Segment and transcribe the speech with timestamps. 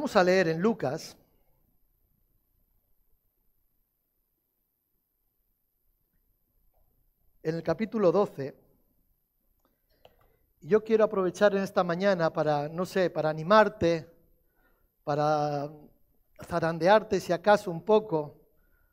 [0.00, 1.14] Vamos a leer en Lucas.
[7.42, 8.56] En el capítulo 12.
[10.62, 14.10] Yo quiero aprovechar en esta mañana para, no sé, para animarte,
[15.04, 15.70] para
[16.46, 18.40] zarandearte si acaso un poco,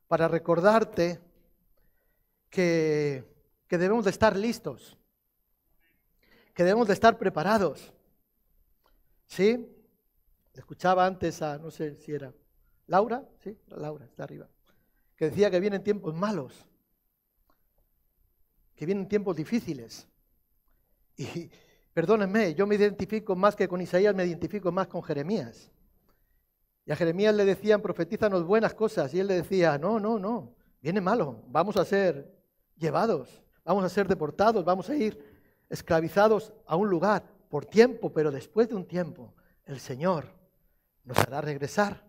[0.10, 1.22] para recordarte
[2.50, 3.24] que,
[3.66, 4.98] que debemos de estar listos,
[6.54, 7.94] que debemos de estar preparados.
[9.28, 9.77] ¿Sí?
[10.58, 12.34] Escuchaba antes a, no sé si era
[12.88, 13.58] Laura, ¿sí?
[13.68, 14.48] Laura, está arriba,
[15.16, 16.66] que decía que vienen tiempos malos,
[18.76, 20.08] que vienen tiempos difíciles.
[21.18, 21.50] Y
[21.94, 25.72] perdónenme, yo me identifico más que con Isaías, me identifico más con Jeremías.
[26.86, 29.14] Y a Jeremías le decían, profetízanos buenas cosas.
[29.14, 32.34] Y él le decía, no, no, no, viene malo, vamos a ser
[32.78, 35.20] llevados, vamos a ser deportados, vamos a ir
[35.70, 39.34] esclavizados a un lugar por tiempo, pero después de un tiempo
[39.66, 40.38] el Señor
[41.08, 42.06] nos hará regresar.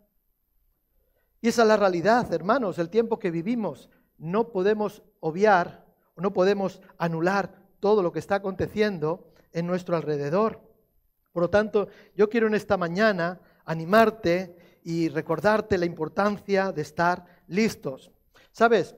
[1.41, 3.89] Y esa es la realidad, hermanos, el tiempo que vivimos.
[4.19, 10.61] No podemos obviar, no podemos anular todo lo que está aconteciendo en nuestro alrededor.
[11.33, 17.25] Por lo tanto, yo quiero en esta mañana animarte y recordarte la importancia de estar
[17.47, 18.11] listos.
[18.51, 18.97] Sabes,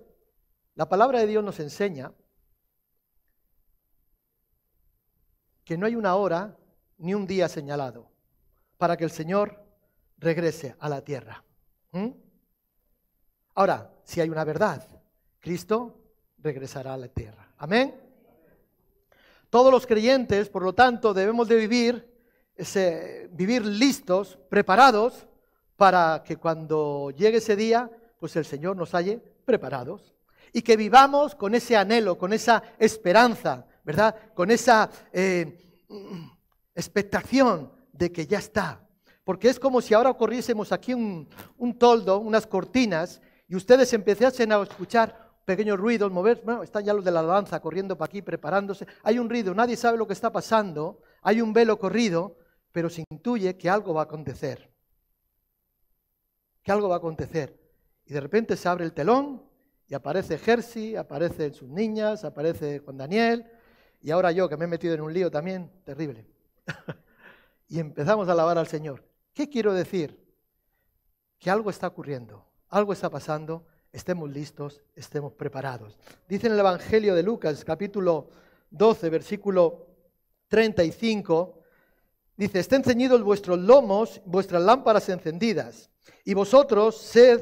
[0.76, 2.12] la palabra de Dios nos enseña
[5.62, 6.56] que no hay una hora
[6.96, 8.10] ni un día señalado
[8.78, 9.69] para que el Señor
[10.20, 11.42] regrese a la tierra.
[11.92, 12.10] ¿Mm?
[13.54, 14.86] Ahora, si hay una verdad,
[15.40, 15.96] Cristo
[16.38, 17.52] regresará a la tierra.
[17.58, 17.94] Amén.
[19.48, 22.08] Todos los creyentes, por lo tanto, debemos de vivir,
[22.54, 25.26] ese, vivir listos, preparados,
[25.76, 30.14] para que cuando llegue ese día, pues el Señor nos halle preparados.
[30.52, 34.14] Y que vivamos con ese anhelo, con esa esperanza, ¿verdad?
[34.34, 35.82] Con esa eh,
[36.74, 38.86] expectación de que ya está.
[39.30, 41.28] Porque es como si ahora corriésemos aquí un,
[41.78, 47.04] toldo, unas cortinas, y ustedes empezasen a escuchar pequeños ruidos, mover, bueno, están ya los
[47.04, 48.88] de la danza corriendo para aquí, preparándose.
[49.04, 52.38] Hay un ruido, nadie sabe lo que está pasando, hay un velo corrido,
[52.72, 54.68] pero se intuye que algo va a acontecer.
[56.64, 57.56] Que algo va a acontecer.
[58.06, 59.44] Y de repente se abre el telón
[59.86, 63.46] y aparece Jersey, aparecen sus niñas, aparece Juan Daniel,
[64.02, 66.26] y ahora yo que me he metido en un lío también, terrible.
[67.68, 69.08] y empezamos a alabar al Señor.
[69.34, 70.18] ¿Qué quiero decir?
[71.38, 75.96] Que algo está ocurriendo, algo está pasando estemos listos, estemos preparados.
[76.28, 78.30] Dice en el Evangelio de Lucas, capítulo
[78.70, 79.86] 12, versículo
[80.48, 81.58] 35,
[82.36, 85.90] dice, estén ceñidos vuestros lomos, vuestras lámparas encendidas,
[86.24, 87.40] y vosotros sed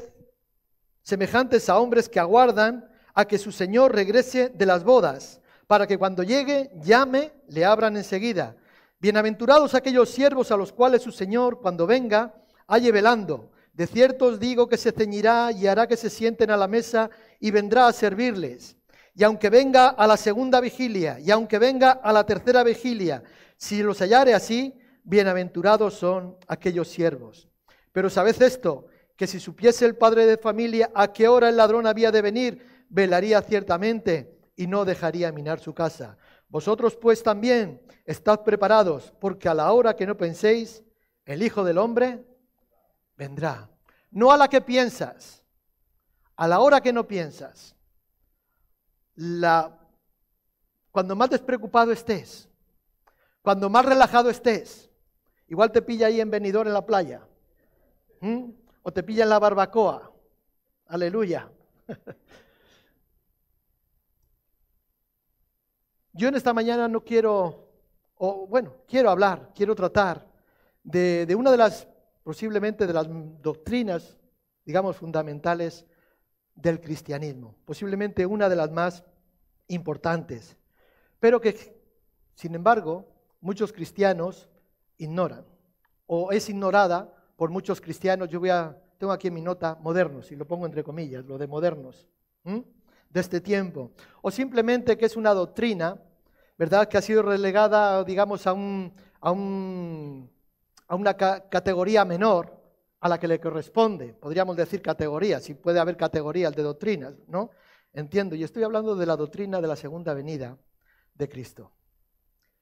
[1.03, 5.97] semejantes a hombres que aguardan a que su Señor regrese de las bodas, para que
[5.97, 8.55] cuando llegue, llame, le abran enseguida.
[9.01, 12.33] Bienaventurados aquellos siervos a los cuales su Señor, cuando venga,
[12.67, 13.49] halle velando.
[13.71, 17.09] De cierto os digo que se ceñirá y hará que se sienten a la mesa
[17.39, 18.75] y vendrá a servirles.
[19.15, 23.23] Y aunque venga a la segunda vigilia y aunque venga a la tercera vigilia,
[23.55, 27.47] si los hallare así, bienaventurados son aquellos siervos.
[27.93, 31.87] Pero sabed esto, que si supiese el padre de familia a qué hora el ladrón
[31.87, 36.17] había de venir, velaría ciertamente y no dejaría minar su casa.
[36.49, 40.83] Vosotros pues también estad preparados, porque a la hora que no penséis,
[41.25, 42.25] el Hijo del Hombre
[43.15, 43.69] vendrá.
[44.09, 45.43] No a la que piensas,
[46.35, 47.75] a la hora que no piensas.
[49.13, 49.77] La,
[50.91, 52.49] cuando más despreocupado estés,
[53.43, 54.89] cuando más relajado estés,
[55.47, 57.27] igual te pilla ahí en venidor en la playa,
[58.81, 60.11] o te pilla en la barbacoa.
[60.87, 61.47] Aleluya.
[66.19, 67.69] Yo en esta mañana no quiero,
[68.15, 70.27] o bueno, quiero hablar, quiero tratar
[70.83, 71.87] de, una de las
[72.23, 73.07] posiblemente de las
[73.41, 74.17] doctrinas,
[74.65, 75.85] digamos, fundamentales
[76.55, 79.05] del cristianismo, posiblemente una de las más
[79.69, 80.57] importantes,
[81.21, 81.55] pero que,
[82.35, 83.07] sin embargo,
[83.39, 84.49] muchos cristianos
[84.97, 85.45] ignoran,
[86.05, 90.33] o es ignorada por muchos cristianos, yo voy a, tengo aquí en mi nota modernos,
[90.33, 92.09] y lo pongo entre comillas, lo de modernos,
[92.43, 95.97] de este tiempo, o simplemente que es una doctrina,
[96.59, 100.29] ¿verdad?, que ha sido relegada, digamos, a un, a un
[100.89, 102.51] a una categoría menor
[102.99, 104.13] a la que le corresponde.
[104.13, 107.51] Podríamos decir categoría, si puede haber categorías de doctrinas, ¿no?
[107.93, 110.57] Entiendo, y estoy hablando de la doctrina de la segunda venida
[111.13, 111.71] de Cristo.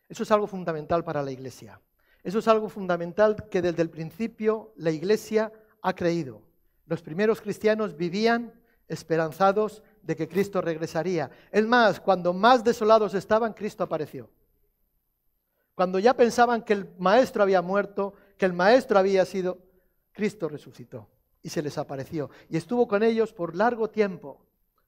[0.10, 1.82] Eso es algo fundamental para la Iglesia.
[2.22, 5.52] Eso es algo fundamental que desde el principio la Iglesia
[5.82, 6.42] ha creído.
[6.86, 8.54] Los primeros cristianos vivían
[8.90, 11.30] esperanzados de que Cristo regresaría.
[11.52, 14.30] Es más, cuando más desolados estaban, Cristo apareció.
[15.76, 19.60] Cuando ya pensaban que el maestro había muerto, que el maestro había sido,
[20.14, 21.10] Cristo resucitó
[21.44, 22.30] y se les apareció.
[22.50, 24.46] Y estuvo con ellos por largo tiempo,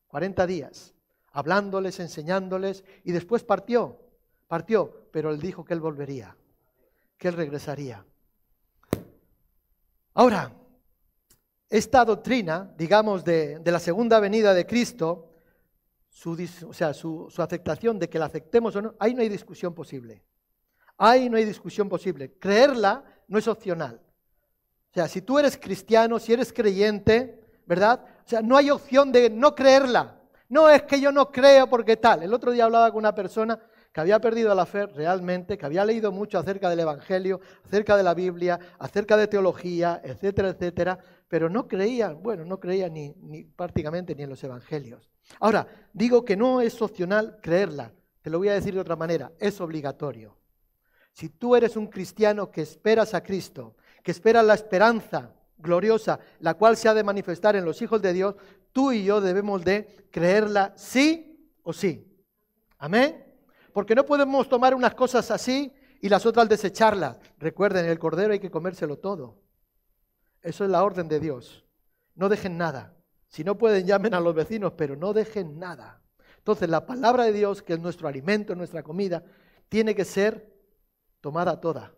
[0.08, 0.94] 40 días,
[1.34, 4.00] hablándoles, enseñándoles, y después partió,
[4.48, 6.38] partió, pero él dijo que él volvería,
[7.18, 8.06] que él regresaría.
[10.14, 10.54] Ahora,
[11.70, 15.32] esta doctrina, digamos, de, la segunda venida de Cristo,
[16.10, 16.32] su,
[16.68, 19.74] o sea, su, su aceptación de que la aceptemos o no, ahí no hay discusión
[19.74, 20.24] posible.
[20.98, 22.34] Ahí no hay discusión posible.
[22.38, 24.02] Creerla no es opcional.
[24.92, 28.04] O sea, si tú eres cristiano, si eres creyente, ¿verdad?
[28.26, 30.20] O sea, no hay opción de no creerla.
[30.50, 32.24] No es que yo no creo porque tal.
[32.24, 33.60] El otro día hablaba con una persona
[33.92, 38.04] que había perdido la fe realmente, que había leído mucho acerca del Evangelio, acerca de
[38.04, 43.44] la Biblia, acerca de teología, etcétera, etcétera, pero no creía, bueno, no creía ni, ni
[43.44, 45.10] prácticamente ni en los Evangelios.
[45.40, 49.32] Ahora, digo que no es opcional creerla, te lo voy a decir de otra manera,
[49.40, 50.38] es obligatorio.
[51.14, 56.54] Si tú eres un cristiano que esperas a Cristo, que espera la esperanza gloriosa, la
[56.54, 58.36] cual se ha de manifestar en los hijos de Dios,
[58.72, 62.06] tú y yo debemos de creerla sí o sí.
[62.78, 63.29] Amén.
[63.74, 67.18] Porque no podemos tomar unas cosas así y las otras desecharlas.
[67.38, 69.38] Recuerden, el cordero hay que comérselo todo.
[70.42, 71.66] Eso es la orden de Dios.
[72.16, 72.96] No dejen nada.
[73.28, 76.02] Si no pueden, llamen a los vecinos, pero no dejen nada.
[76.38, 79.24] Entonces, la palabra de Dios, que es nuestro alimento, nuestra comida,
[79.68, 80.52] tiene que ser
[81.22, 81.94] tomada toda.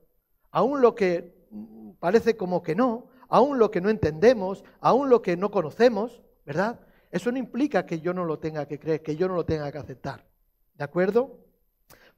[0.52, 1.34] Aún lo que
[2.00, 6.82] parece como que no, aún lo que no entendemos, aún lo que no conocemos, ¿verdad?
[7.12, 9.72] Eso no implica que yo no lo tenga que creer, que yo no lo tenga
[9.72, 10.26] que aceptar.
[10.76, 11.40] ¿De acuerdo?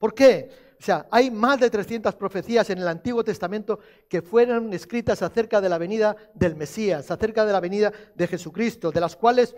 [0.04, 0.50] ¿Por qué?
[0.82, 3.80] O sea, hay más de 300 profecías en el Antiguo Testamento
[4.10, 8.92] que fueron escritas acerca de la venida del Mesías, acerca de la venida de Jesucristo,
[8.92, 9.56] de las cuales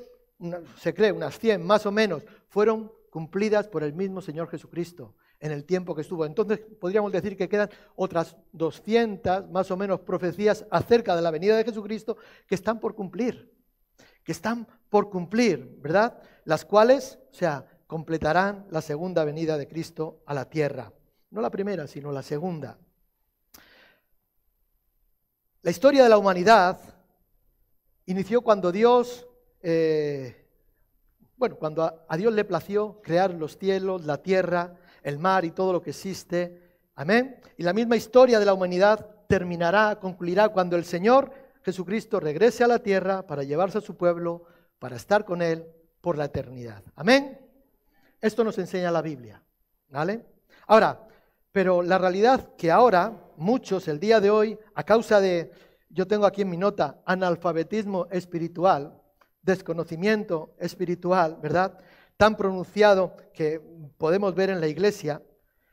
[0.79, 5.51] se cree unas 100 más o menos fueron cumplidas por el mismo Señor Jesucristo en
[5.51, 6.27] el tiempo que estuvo.
[6.27, 11.57] Entonces podríamos decir que quedan otras 200 más o menos profecías acerca de la venida
[11.57, 13.51] de Jesucristo que están por cumplir,
[14.23, 16.21] que están por cumplir, ¿verdad?
[16.43, 17.65] Las cuales, o sea,
[17.95, 20.91] completarán la segunda venida de Cristo a la tierra.
[21.29, 22.77] No la primera, sino la segunda.
[25.61, 26.77] La historia de la humanidad
[28.05, 29.25] inició cuando Dios,
[29.61, 30.45] eh,
[31.37, 35.71] bueno, cuando a Dios le plació crear los cielos, la tierra, el mar y todo
[35.71, 36.81] lo que existe.
[36.95, 37.39] Amén.
[37.55, 41.31] Y la misma historia de la humanidad terminará, concluirá cuando el Señor
[41.63, 44.43] Jesucristo regrese a la tierra para llevarse a su pueblo,
[44.79, 45.65] para estar con Él
[46.01, 46.83] por la eternidad.
[46.97, 47.44] Amén.
[48.25, 49.39] Esto nos enseña la Biblia.
[49.89, 50.25] ¿Vale?
[50.65, 51.07] Ahora,
[51.51, 55.51] pero la realidad que ahora muchos, el día de hoy, a causa de,
[55.89, 58.99] yo tengo aquí en mi nota, analfabetismo espiritual,
[59.43, 61.77] desconocimiento espiritual, ¿verdad?
[62.17, 63.61] Tan pronunciado que
[63.95, 65.21] podemos ver en la iglesia,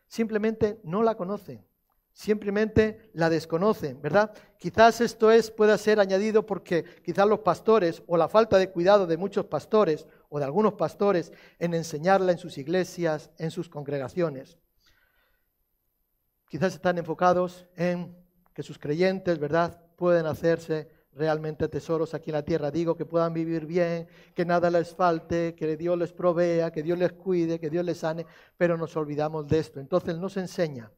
[0.07, 1.67] simplemente no la conocen,
[2.13, 4.33] simplemente la desconocen, ¿verdad?
[4.59, 9.07] Quizás esto es, pueda ser añadido porque quizás los pastores o la falta de cuidado
[9.07, 14.59] de muchos pastores o de algunos pastores en enseñarla en sus iglesias, en sus congregaciones.
[16.49, 18.15] Quizás están enfocados en
[18.55, 22.71] que sus creyentes, ¿verdad?, pueden hacerse realmente tesoros aquí en la tierra.
[22.71, 26.99] Digo que puedan vivir bien, que nada les falte, que Dios les provea, que Dios
[26.99, 28.27] les cuide, que Dios les sane,
[28.57, 29.81] pero nos olvidamos de esto.
[29.81, 30.91] Entonces nos enseña,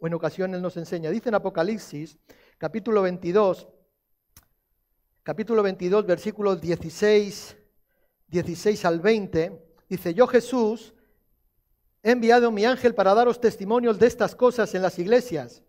[0.00, 1.10] o en ocasiones nos enseña.
[1.10, 2.18] Dice en Apocalipsis,
[2.58, 3.68] capítulo 22,
[5.22, 7.56] capítulo 22, versículos 16,
[8.28, 10.94] 16 al 20, dice, yo Jesús
[12.02, 15.62] he enviado mi ángel para daros testimonios de estas cosas en las iglesias.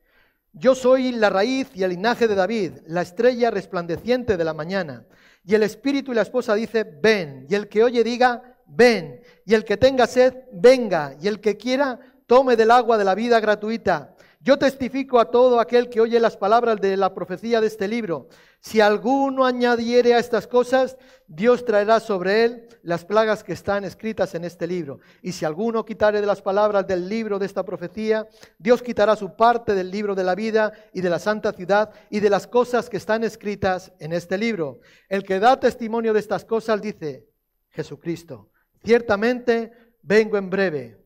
[0.53, 5.05] Yo soy la raíz y el linaje de David, la estrella resplandeciente de la mañana.
[5.43, 7.47] Y el espíritu y la esposa dice, ven.
[7.49, 9.21] Y el que oye diga, ven.
[9.45, 11.15] Y el que tenga sed, venga.
[11.21, 14.10] Y el que quiera, tome del agua de la vida gratuita.
[14.43, 18.27] Yo testifico a todo aquel que oye las palabras de la profecía de este libro.
[18.59, 24.33] Si alguno añadiere a estas cosas, Dios traerá sobre él las plagas que están escritas
[24.33, 24.99] en este libro.
[25.21, 29.35] Y si alguno quitare de las palabras del libro de esta profecía, Dios quitará su
[29.35, 32.89] parte del libro de la vida y de la santa ciudad y de las cosas
[32.89, 34.79] que están escritas en este libro.
[35.07, 37.27] El que da testimonio de estas cosas dice,
[37.69, 38.49] Jesucristo,
[38.83, 39.71] ciertamente
[40.01, 40.97] vengo en breve.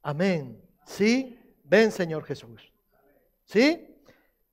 [0.00, 0.62] Amén.
[0.86, 2.73] Sí, ven Señor Jesús.
[3.44, 3.94] ¿Sí?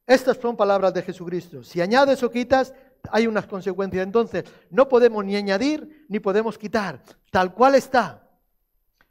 [0.06, 1.64] Estas son palabras de Jesucristo.
[1.64, 2.74] Si añades o quitas,
[3.10, 4.04] hay unas consecuencias.
[4.04, 7.02] Entonces, no podemos ni añadir ni podemos quitar.
[7.32, 8.28] Tal cual está.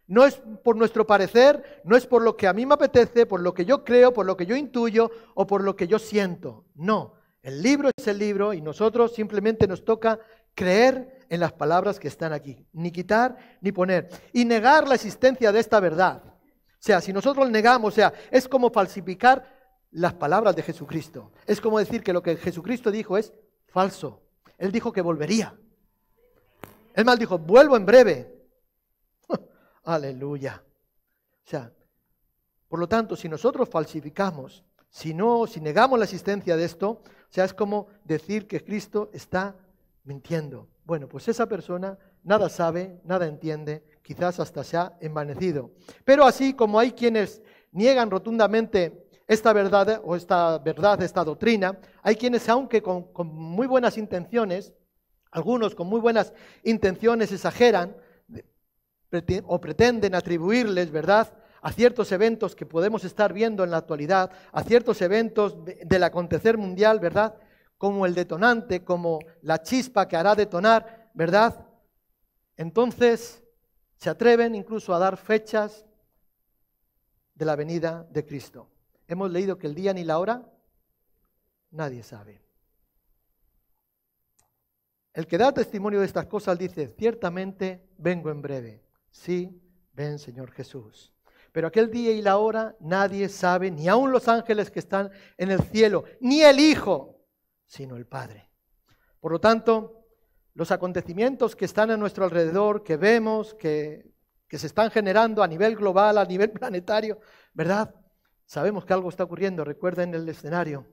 [0.07, 3.41] No es por nuestro parecer, no es por lo que a mí me apetece, por
[3.41, 6.65] lo que yo creo, por lo que yo intuyo o por lo que yo siento.
[6.75, 10.19] No, el libro es el libro y nosotros simplemente nos toca
[10.55, 12.67] creer en las palabras que están aquí.
[12.73, 14.09] Ni quitar ni poner.
[14.33, 16.25] Y negar la existencia de esta verdad.
[16.27, 19.60] O sea, si nosotros negamos, o sea, es como falsificar
[19.93, 21.33] las palabras de Jesucristo.
[21.47, 23.33] Es como decir que lo que Jesucristo dijo es
[23.67, 24.23] Falso.
[24.59, 25.55] Él dijo que volvería.
[26.95, 28.45] Él mal dijo, vuelvo en breve.
[29.85, 30.63] Aleluya.
[31.47, 31.73] O sea,
[32.69, 37.03] por lo tanto, si nosotros falsificamos, si no, si negamos la existencia de esto, o
[37.33, 39.57] sea, es como decir que Cristo está
[40.05, 40.69] mintiendo.
[40.85, 45.71] Bueno, pues esa persona nada sabe, nada entiende, quizás hasta se ha envanecido.
[46.05, 47.41] Pero así como hay quienes
[47.73, 53.97] niegan rotundamente esta verdad o esta verdad, esta doctrina, hay quienes, aunque con, muy buenas
[53.97, 54.75] intenciones,
[55.31, 56.33] algunos con muy buenas
[56.65, 57.95] intenciones exageran
[59.45, 61.33] o pretenden atribuirles, ¿verdad?,
[61.63, 66.59] a ciertos eventos que podemos estar viendo en la actualidad, a ciertos eventos del acontecer
[66.59, 67.37] mundial, ¿verdad?
[67.79, 71.69] Como el detonante, como la chispa que hará detonar, ¿verdad?
[72.57, 73.45] Entonces
[73.95, 75.87] se atreven incluso a dar fechas
[77.37, 78.67] de la venida de Cristo.
[79.11, 80.49] Hemos leído que el día ni la hora
[81.73, 82.41] nadie sabe.
[85.13, 88.85] El que da testimonio de estas cosas dice, ciertamente vengo en breve.
[89.11, 89.61] Sí,
[89.95, 91.13] ven Señor Jesús.
[91.51, 95.51] Pero aquel día y la hora nadie sabe, ni aun los ángeles que están en
[95.51, 97.19] el cielo, ni el Hijo,
[97.67, 98.49] sino el Padre.
[99.19, 100.07] Por lo tanto,
[100.55, 104.15] los acontecimientos que están a nuestro alrededor, que vemos, que,
[104.47, 107.19] que se están generando a nivel global, a nivel planetario,
[107.53, 107.93] ¿verdad?
[108.51, 110.85] Sabemos que algo está ocurriendo, recuerden el escenario.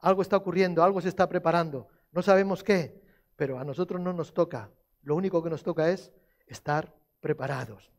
[0.00, 1.88] Algo está ocurriendo, algo se está preparando.
[2.12, 3.02] No sabemos qué,
[3.34, 4.70] pero a nosotros no nos toca.
[5.02, 6.12] Lo único que nos toca es
[6.46, 7.90] estar preparados.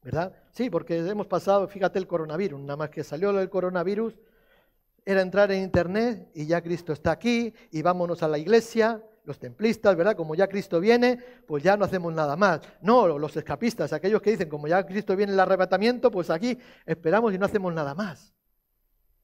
[0.00, 0.32] ¿verdad?
[0.52, 4.16] Sí, porque hemos pasado, fíjate el coronavirus, nada más que salió el coronavirus,
[5.04, 9.40] era entrar en internet y ya Cristo está aquí y vámonos a la iglesia, los
[9.40, 10.14] templistas, ¿verdad?
[10.14, 12.60] Como ya Cristo viene, pues ya no hacemos nada más.
[12.80, 17.34] No, los escapistas, aquellos que dicen, como ya Cristo viene el arrebatamiento, pues aquí esperamos
[17.34, 18.35] y no hacemos nada más.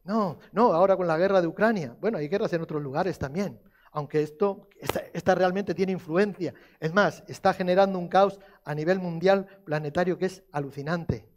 [0.05, 1.97] No, no, ahora con la guerra de Ucrania.
[2.01, 3.61] Bueno, hay guerras en otros lugares también
[3.93, 4.69] aunque esto
[5.13, 6.55] esta, realmente tiene influencia.
[6.81, 11.29] Es más, está generando un caos a nivel mundial planetario que es alucinante.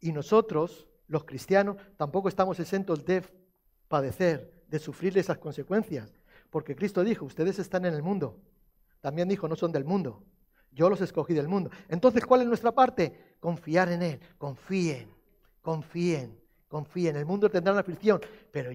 [0.00, 3.22] Y nosotros, los cristianos, tampoco estamos exentos de
[3.88, 6.12] padecer, de sufrir esas consecuencias.
[6.50, 8.40] Porque Cristo dijo, ustedes están en el mundo.
[9.02, 10.24] También dijo, no son del mundo.
[10.72, 11.70] Yo los escogí del mundo.
[11.88, 13.36] Entonces, ¿cuál es nuestra parte?
[13.38, 14.20] Confiar en Él.
[14.38, 15.14] Confíen,
[15.60, 17.16] confíen, confíen.
[17.16, 18.20] El mundo tendrá una aflicción,
[18.52, 18.70] pero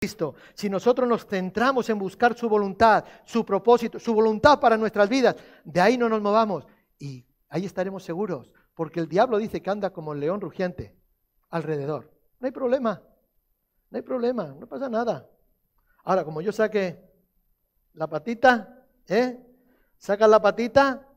[0.00, 5.10] Cristo, si nosotros nos centramos en buscar su voluntad, su propósito, su voluntad para nuestras
[5.10, 6.66] vidas, de ahí no nos movamos
[6.98, 10.96] y ahí estaremos seguros, porque el diablo dice que anda como el león rugiente
[11.50, 12.10] alrededor.
[12.38, 13.02] No hay problema,
[13.90, 15.28] no hay problema, no pasa nada.
[16.04, 16.98] Ahora, como yo saque
[17.92, 19.38] la patita, ¿eh?
[19.98, 21.09] Sacas la patita,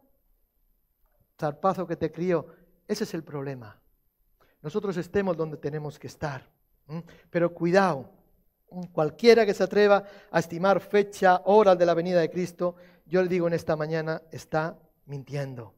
[1.43, 2.47] zarpazo que te crío,
[2.87, 3.81] ese es el problema.
[4.61, 6.49] Nosotros estemos donde tenemos que estar.
[7.29, 8.09] Pero cuidado,
[8.91, 13.27] Cualquiera que se atreva a estimar fecha, hora de la venida de Cristo, yo le
[13.27, 15.75] digo en esta mañana, está mintiendo.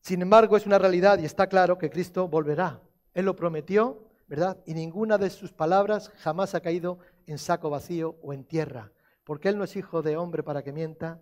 [0.00, 2.80] Sin embargo, es una realidad y está claro que Cristo volverá.
[3.14, 4.58] Él lo prometió, ¿verdad?
[4.66, 8.92] Y ninguna de sus palabras jamás ha caído en saco vacío o en tierra,
[9.22, 11.20] porque Él no es hijo de hombre para que mienta,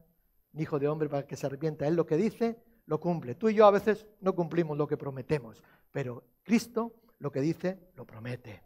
[0.52, 1.86] ni hijo de hombre para que se arrepienta.
[1.86, 3.34] Él lo que dice, lo cumple.
[3.34, 7.78] Tú y yo a veces no cumplimos lo que prometemos, pero Cristo lo que dice,
[7.94, 8.62] lo promete.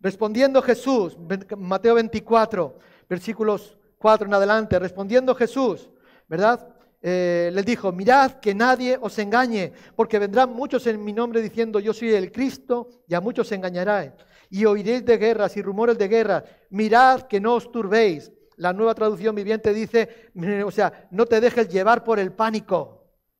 [0.00, 1.16] Respondiendo Jesús,
[1.56, 5.88] Mateo 24, versículos 4 en adelante, respondiendo Jesús,
[6.28, 6.68] ¿verdad?
[7.00, 11.80] Eh, les dijo, mirad que nadie os engañe, porque vendrán muchos en mi nombre diciendo,
[11.80, 14.14] yo soy el Cristo, y a muchos se engañará.
[14.50, 16.44] Y oiréis de guerras y rumores de guerra.
[16.70, 18.30] Mirad que no os turbéis.
[18.56, 20.30] La nueva traducción viviente dice,
[20.64, 22.95] o sea, no te dejes llevar por el pánico.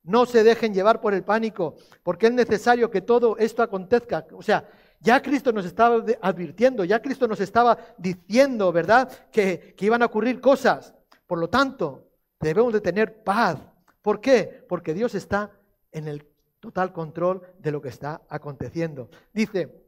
[0.07, 4.25] No se dejen llevar por el pánico, porque es necesario que todo esto acontezca.
[4.31, 4.67] O sea,
[5.01, 10.05] ya Cristo nos estaba advirtiendo, ya Cristo nos estaba diciendo, ¿verdad?, que, que iban a
[10.05, 10.95] ocurrir cosas.
[11.27, 12.07] Por lo tanto,
[12.39, 13.59] debemos de tener paz.
[14.01, 14.65] ¿Por qué?
[14.69, 15.51] Porque Dios está
[15.91, 16.25] en el
[16.61, 19.09] total control de lo que está aconteciendo.
[19.33, 19.86] Dice,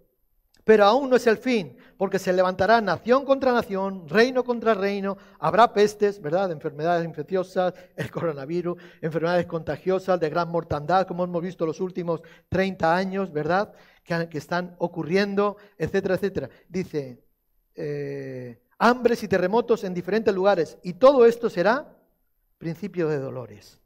[0.69, 5.17] pero aún no es el fin, porque se levantará nación contra nación, reino contra reino,
[5.39, 6.51] habrá pestes, ¿verdad?
[6.51, 12.95] Enfermedades infecciosas, el coronavirus, enfermedades contagiosas de gran mortandad, como hemos visto los últimos 30
[12.95, 13.73] años, ¿verdad?
[14.03, 16.49] Que, están ocurriendo, etcétera, etcétera.
[16.67, 17.19] Dice,
[17.73, 21.97] eh, hambres y terremotos en diferentes lugares, y todo esto será
[22.59, 23.81] principio de dolores.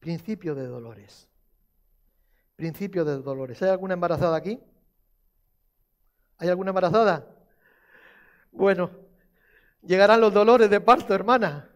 [0.00, 1.28] Principio de dolores.
[2.56, 3.60] Principio de dolores.
[3.60, 4.58] ¿Hay alguna embarazada aquí?
[6.38, 7.26] ¿Hay alguna embarazada?
[8.52, 8.90] Bueno,
[9.82, 11.70] llegarán los dolores de parto, hermana.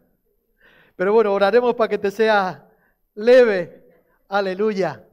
[0.97, 2.69] Pero bueno, oraremos para que te sea
[3.15, 4.03] leve.
[4.29, 5.05] Aleluya.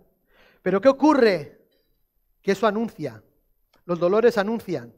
[0.62, 1.56] Pero ¿qué ocurre?
[2.46, 3.24] que eso anuncia.
[3.86, 4.94] Los dolores anuncian.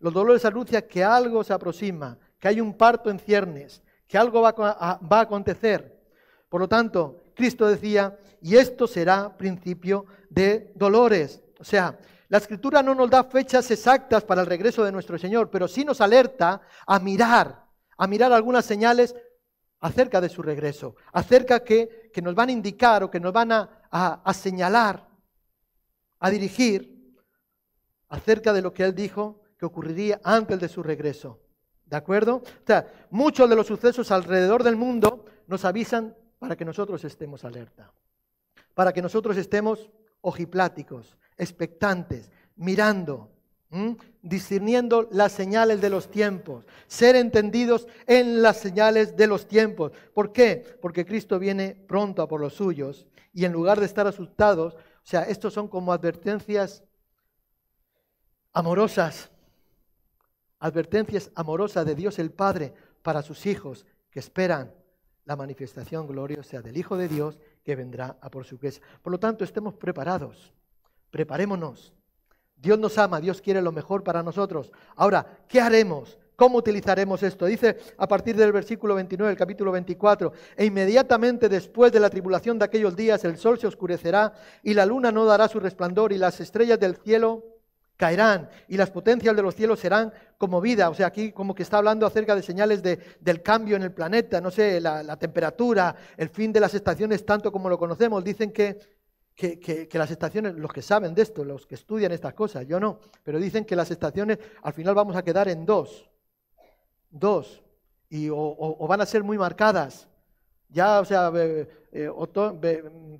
[0.00, 4.42] Los dolores anuncian que algo se aproxima, que hay un parto en ciernes, que algo
[4.42, 5.98] va a, va a acontecer.
[6.46, 11.42] Por lo tanto, Cristo decía, y esto será principio de dolores.
[11.58, 11.98] O sea,
[12.28, 15.84] la escritura no nos da fechas exactas para el regreso de nuestro Señor, pero sí
[15.84, 17.64] nos alerta a mirar,
[17.96, 19.14] a mirar algunas señales
[19.80, 23.52] acerca de su regreso, acerca que, que nos van a indicar o que nos van
[23.52, 25.08] a, a señalar,
[26.18, 27.16] a dirigir
[28.08, 31.40] acerca de lo que Él dijo que ocurriría antes de su regreso.
[31.84, 32.36] ¿De acuerdo?
[32.36, 37.44] O sea, muchos de los sucesos alrededor del mundo nos avisan para que nosotros estemos
[37.44, 37.90] alerta,
[38.74, 43.30] para que nosotros estemos ojipláticos, expectantes, mirando,
[44.22, 49.92] discerniendo las señales de los tiempos, ser entendidos en las señales de los tiempos.
[50.14, 50.78] ¿Por qué?
[50.82, 54.78] Porque Cristo viene pronto a por los suyos y en lugar de estar asustados, o
[55.04, 56.82] sea, estos son como advertencias
[58.52, 59.30] amorosas,
[60.58, 64.74] advertencias amorosas de Dios el Padre para sus hijos que esperan
[65.24, 68.82] la manifestación gloriosa del Hijo de Dios que vendrá a por su iglesia.
[69.02, 70.52] Por lo tanto, estemos preparados,
[71.10, 71.92] preparémonos.
[72.56, 74.72] Dios nos ama, Dios quiere lo mejor para nosotros.
[74.96, 76.18] Ahora, ¿qué haremos?
[76.34, 77.46] ¿Cómo utilizaremos esto?
[77.46, 82.58] Dice a partir del versículo 29 del capítulo 24, e inmediatamente después de la tribulación
[82.58, 86.18] de aquellos días el sol se oscurecerá y la luna no dará su resplandor y
[86.18, 87.44] las estrellas del cielo
[87.98, 90.88] caerán y las potencias de los cielos serán como vida.
[90.88, 93.92] O sea, aquí como que está hablando acerca de señales de, del cambio en el
[93.92, 98.22] planeta, no sé, la, temperatura, el fin de las estaciones tanto como lo conocemos.
[98.22, 98.78] Dicen que,
[99.38, 102.98] que, las estaciones, los que saben de esto, los que estudian estas cosas, yo no,
[103.22, 106.10] pero dicen que las estaciones al final vamos a quedar en dos,
[107.08, 107.62] dos,
[108.10, 110.08] y o, van a ser muy marcadas.
[110.70, 112.10] Ya, o sea, eh,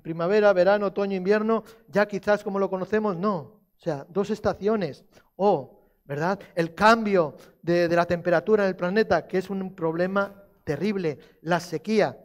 [0.01, 3.37] primavera, verano, otoño, invierno, ya quizás como lo conocemos, no.
[3.37, 5.05] O sea, dos estaciones.
[5.37, 6.37] O, ¿verdad?
[6.53, 11.17] El cambio de, la temperatura en el planeta, que es un problema terrible.
[11.41, 12.17] La sequía,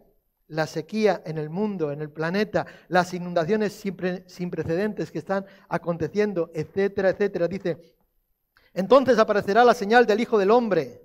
[0.55, 5.45] la sequía en el mundo, en el planeta, las inundaciones sin, sin, precedentes que están
[5.69, 7.49] aconteciendo, etcétera, etcétera.
[7.49, 7.95] Dice,
[8.73, 11.03] entonces aparecerá la señal del Hijo del Hombre.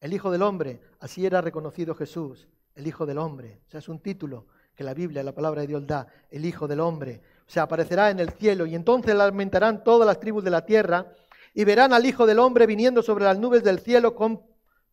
[0.00, 3.62] El Hijo del Hombre, así era reconocido Jesús, el Hijo del Hombre.
[3.66, 6.68] O sea, es un título que la Biblia, la palabra de Dios da, el Hijo
[6.68, 10.64] del Hombre se aparecerá en el cielo, y entonces lamentarán todas las tribus de la
[10.64, 11.14] tierra,
[11.52, 14.42] y verán al Hijo del Hombre viniendo sobre las nubes del cielo con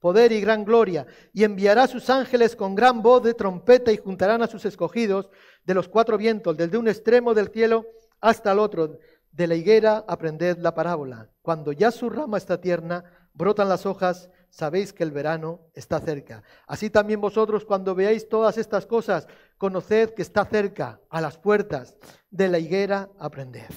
[0.06, 4.44] poder y gran gloria, y enviará sus ángeles con gran voz de trompeta, y juntarán
[4.44, 5.32] a sus escogidos
[5.64, 7.88] de los cuatro vientos, desde un extremo del cielo
[8.22, 9.00] hasta el otro.
[9.32, 11.32] De la higuera aprended la parábola.
[11.42, 16.44] Cuando ya su rama está tierna, brotan las hojas, sabéis que el verano está cerca.
[16.68, 21.98] Así también vosotros cuando veáis todas estas cosas, conoced que está cerca, a las puertas
[22.30, 23.72] de la higuera, aprended.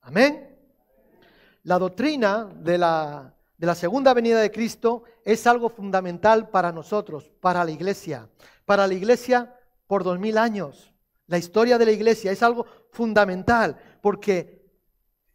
[0.00, 0.56] Amén.
[1.64, 7.30] La doctrina de la, de la segunda venida de Cristo es algo fundamental para nosotros,
[7.40, 8.28] para la iglesia,
[8.64, 9.54] para la iglesia
[9.86, 10.92] por dos mil años.
[11.26, 14.64] La historia de la iglesia es algo fundamental porque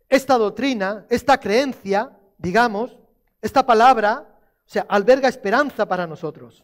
[0.08, 2.98] esta doctrina, esta creencia, digamos,
[3.42, 4.32] esta palabra
[4.66, 6.64] o sea, alberga esperanza para nosotros.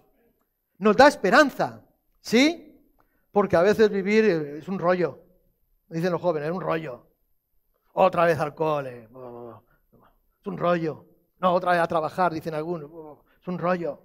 [0.78, 1.84] Nos da esperanza,
[2.22, 2.82] ¿sí?
[3.32, 5.20] Porque a veces vivir es un rollo.
[5.89, 7.06] Dicen los jóvenes, es un rollo.
[7.93, 8.88] Otra vez alcohol.
[8.88, 9.10] Eh,
[10.39, 11.07] es un rollo.
[11.39, 12.89] No, otra vez a trabajar, dicen algunos.
[13.39, 14.02] Es un rollo.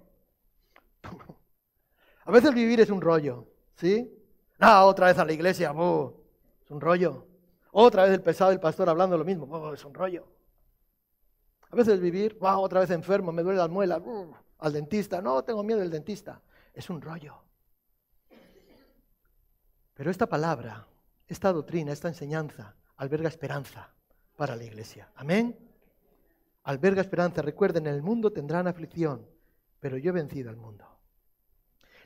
[2.25, 4.09] A veces vivir es un rollo, ¿sí?
[4.57, 5.71] No, otra vez a la iglesia.
[5.71, 7.27] Es un rollo.
[7.71, 9.73] Otra vez el pesado del pastor hablando lo mismo.
[9.73, 10.25] Es un rollo.
[11.69, 15.43] A veces vivir, wow, otra vez enfermo, me duele la muela, uh, al dentista, no,
[15.43, 16.39] tengo miedo del dentista.
[16.73, 17.43] Es un rollo.
[19.95, 20.87] Pero esta palabra,
[21.27, 23.91] esta doctrina, esta enseñanza, alberga esperanza
[24.37, 25.11] para la iglesia.
[25.15, 25.72] Amén.
[26.63, 27.41] Alberga esperanza.
[27.41, 29.27] Recuerden, en el mundo tendrán aflicción,
[29.79, 30.85] pero yo he vencido al mundo.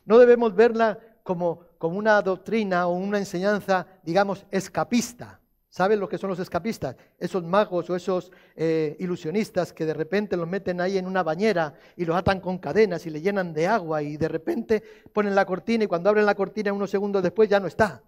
[0.06, 5.42] No debemos verla como, como una doctrina o una enseñanza, digamos, escapista.
[5.70, 6.96] ¿Saben lo que son los escapistas?
[7.20, 11.76] Esos magos o esos eh, ilusionistas que de repente los meten ahí en una bañera
[11.96, 14.82] y los atan con cadenas y le llenan de agua y de repente
[15.14, 18.02] ponen la cortina y cuando abren la cortina unos segundos después ya no está.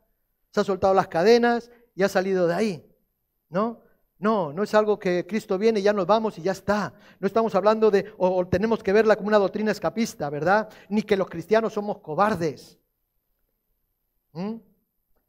[0.52, 2.86] Se ha soltado las cadenas y ha salido de ahí.
[3.50, 3.82] ¿No?
[4.20, 6.94] No, no es algo que Cristo viene y ya nos vamos y ya está.
[7.20, 10.70] No estamos hablando de, o, tenemos que verla como una doctrina escapista, ¿verdad?
[10.90, 12.78] Ni que los cristianos somos cobardes.
[14.34, 14.58] ¿Mm?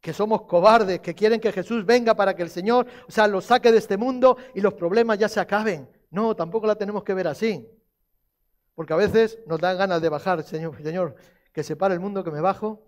[0.01, 3.45] que somos cobardes, que quieren que Jesús venga para que el Señor, o sea, los
[3.45, 5.89] saque de este mundo y los problemas ya se acaben.
[6.11, 7.69] No, tampoco la tenemos que ver así.
[8.75, 11.17] Porque a veces nos dan ganas de bajar, Señor, Señor,
[11.53, 12.83] que se pare el mundo, que me bajo.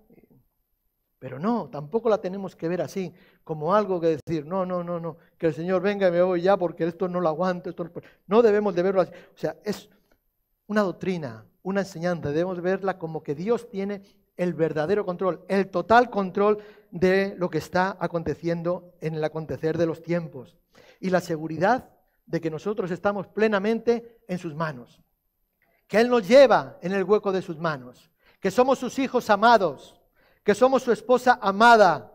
[1.22, 4.98] Pero no, tampoco la tenemos que ver así, como algo que decir, no, no, no,
[4.98, 7.70] no, que el Señor venga y me voy ya porque esto no lo aguanto.
[7.70, 7.88] Esto
[8.26, 8.42] no...
[8.42, 9.12] debemos de verlo así.
[9.32, 9.88] O sea, es
[10.66, 14.02] una doctrina, una enseñanza, debemos verla como que Dios tiene
[14.36, 16.58] el verdadero control, el total control
[16.90, 20.56] de lo que está aconteciendo en el acontecer de los tiempos.
[20.98, 21.88] Y la seguridad
[22.26, 25.00] de que nosotros estamos plenamente en sus manos,
[25.86, 30.01] que Él nos lleva en el hueco de sus manos, que somos sus hijos amados,
[30.42, 32.12] que somos su esposa amada.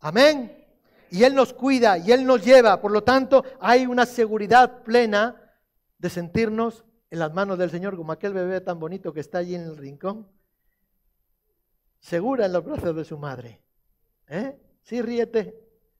[0.00, 0.64] Amén.
[1.10, 2.80] Y Él nos cuida y Él nos lleva.
[2.80, 5.40] Por lo tanto, hay una seguridad plena
[5.98, 9.54] de sentirnos en las manos del Señor, como aquel bebé tan bonito que está allí
[9.54, 10.28] en el rincón,
[12.00, 13.62] segura en los brazos de su madre.
[14.28, 14.58] ¿Eh?
[14.82, 15.54] Sí, ríete.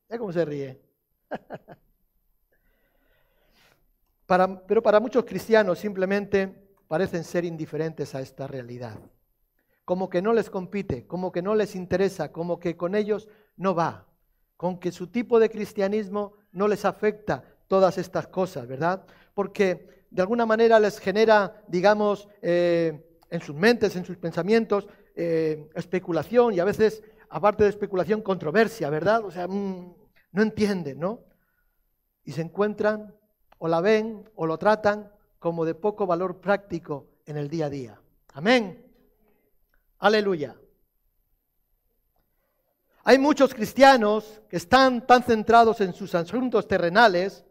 [0.08, 0.80] ¿Ya cómo se ríe?
[4.26, 6.48] pero para muchos cristianos simplemente
[6.88, 8.98] parecen ser indiferentes a esta realidad
[9.86, 13.72] como que no les compite, como que no les interesa, como que con ellos no
[13.72, 14.08] va,
[14.56, 19.06] con que su tipo de cristianismo no les afecta todas estas cosas, ¿verdad?
[19.32, 25.70] Porque de alguna manera les genera, digamos, eh, en sus mentes, en sus pensamientos, eh,
[25.76, 29.24] especulación y a veces, aparte de especulación, controversia, ¿verdad?
[29.24, 29.94] O sea, mm,
[30.32, 31.20] no entienden, ¿no?
[32.24, 33.14] Y se encuentran
[33.58, 37.70] o la ven o lo tratan como de poco valor práctico en el día a
[37.70, 38.00] día.
[38.32, 38.85] Amén.
[39.98, 40.56] Aleluya.
[43.04, 47.44] Hay muchos cristianos que están tan centrados en sus asuntos terrenales,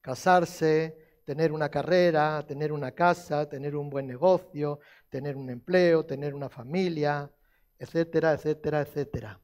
[0.00, 6.34] casarse, tener una carrera, tener una casa, tener un buen negocio, tener un empleo, tener
[6.34, 7.30] una familia,
[7.78, 9.40] etcétera, etcétera, etcétera.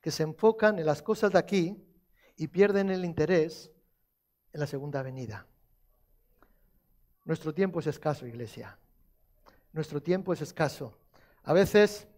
[0.00, 1.84] Que se enfocan en las cosas de aquí
[2.36, 3.70] y pierden el interés
[4.52, 5.46] en la segunda venida.
[7.24, 8.78] Nuestro tiempo es escaso, iglesia.
[9.72, 10.96] Nuestro tiempo es escaso.
[11.44, 12.08] A veces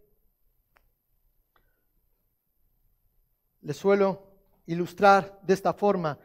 [3.60, 4.22] les suelo
[4.66, 6.18] ilustrar de esta forma.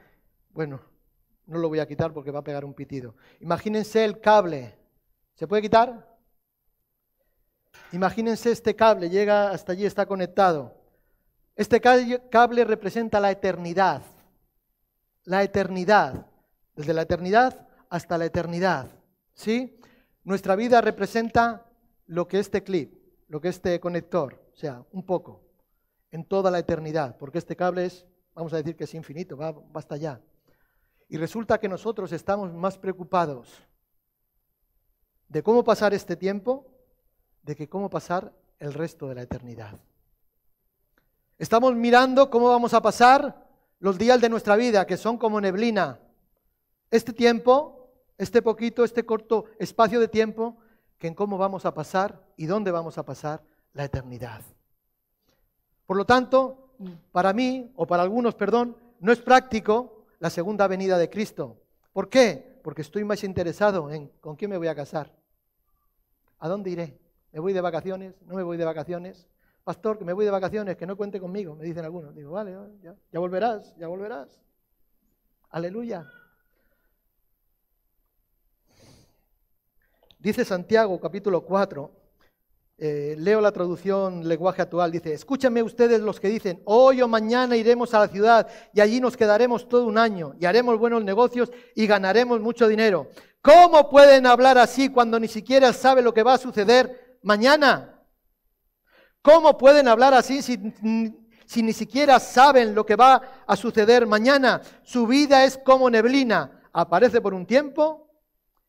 [0.52, 0.80] Bueno,
[1.48, 3.16] no lo voy a quitar porque va a pegar un pitido.
[3.40, 4.78] Imagínense el cable.
[5.34, 6.08] ¿Se puede quitar?
[7.92, 10.78] Imagínense este cable, llega hasta allí, está conectado.
[11.56, 14.04] Este cable representa la eternidad.
[15.24, 16.28] La eternidad.
[16.76, 18.88] Desde la eternidad hasta la eternidad.
[19.34, 19.80] ¿Sí?
[20.24, 21.66] Nuestra vida representa
[22.12, 22.93] lo que este clip,
[23.30, 25.39] lo que este conector, o sea, un poco,
[26.12, 29.56] en toda la eternidad, porque este cable es, vamos a decir que es infinito, va,
[29.74, 30.19] hasta allá.
[31.08, 33.63] Y resulta que nosotros estamos más preocupados
[35.30, 36.67] de cómo pasar este tiempo,
[37.43, 39.80] de que cómo pasar el resto de la eternidad.
[41.38, 43.47] Estamos mirando cómo vamos a pasar
[43.80, 45.97] los días de nuestra vida, que son como neblina.
[46.89, 50.58] Este tiempo, este poquito, este corto espacio de tiempo,
[51.02, 53.42] que en cómo vamos a pasar y dónde vamos a pasar
[53.74, 54.44] la eternidad.
[55.88, 56.76] Por lo tanto,
[57.12, 61.58] para mí, o para algunos, perdón, no es práctico la segunda venida de Cristo.
[61.92, 62.60] ¿Por qué?
[62.64, 65.12] Porque estoy más interesado en con quién me voy a casar.
[66.38, 67.00] ¿A dónde iré?
[67.32, 68.14] ¿Me voy de vacaciones?
[68.28, 69.28] ¿No me voy de vacaciones?
[69.64, 72.14] Pastor, que me voy de vacaciones, que no cuente conmigo, me dicen algunos.
[72.14, 74.40] Digo, vale, ya, ya volverás, ya volverás.
[75.50, 76.08] Aleluya.
[80.21, 81.91] Dice Santiago capítulo 4,
[82.77, 87.55] eh, leo la traducción lenguaje actual, dice, escúchame ustedes los que dicen, hoy o mañana
[87.55, 91.51] iremos a la ciudad y allí nos quedaremos todo un año y haremos buenos negocios
[91.73, 93.07] y ganaremos mucho dinero.
[93.41, 97.99] ¿Cómo pueden hablar así cuando ni siquiera sabe lo que va a suceder mañana?
[99.23, 100.60] ¿Cómo pueden hablar así si,
[101.47, 104.62] si ni siquiera saben lo que va a suceder mañana?
[104.84, 108.11] Su vida es como neblina, aparece por un tiempo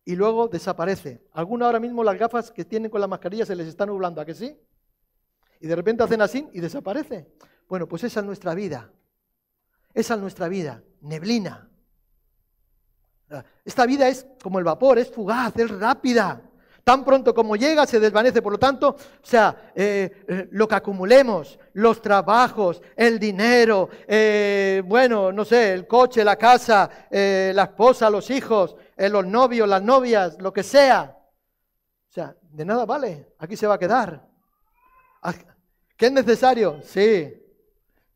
[0.05, 1.23] y luego desaparece.
[1.33, 4.25] Algunos ahora mismo las gafas que tienen con la mascarilla se les están nublando, ¿a
[4.25, 4.59] que sí?
[5.61, 7.29] Y de repente hacen así y desaparece.
[7.69, 8.91] Bueno, pues esa es nuestra vida.
[9.95, 11.69] Esa es nuestra vida, neblina.
[13.65, 16.43] Esta vida es como el vapor, es fugaz, es rápida.
[16.85, 18.43] Tan pronto como llega, se desvanece.
[18.43, 24.83] Por lo tanto, o sea, eh, eh, lo que acumulemos, los trabajos, el dinero, eh,
[24.85, 30.41] bueno, no sé, el coche, la casa, la esposa, los hijos, los novios, las novias,
[30.41, 31.17] lo que sea.
[32.09, 33.35] O sea, de nada vale.
[33.39, 34.29] Aquí se va a quedar.
[35.23, 35.35] Ah,
[35.97, 36.81] ¿Qué es necesario?
[36.83, 37.35] Sí.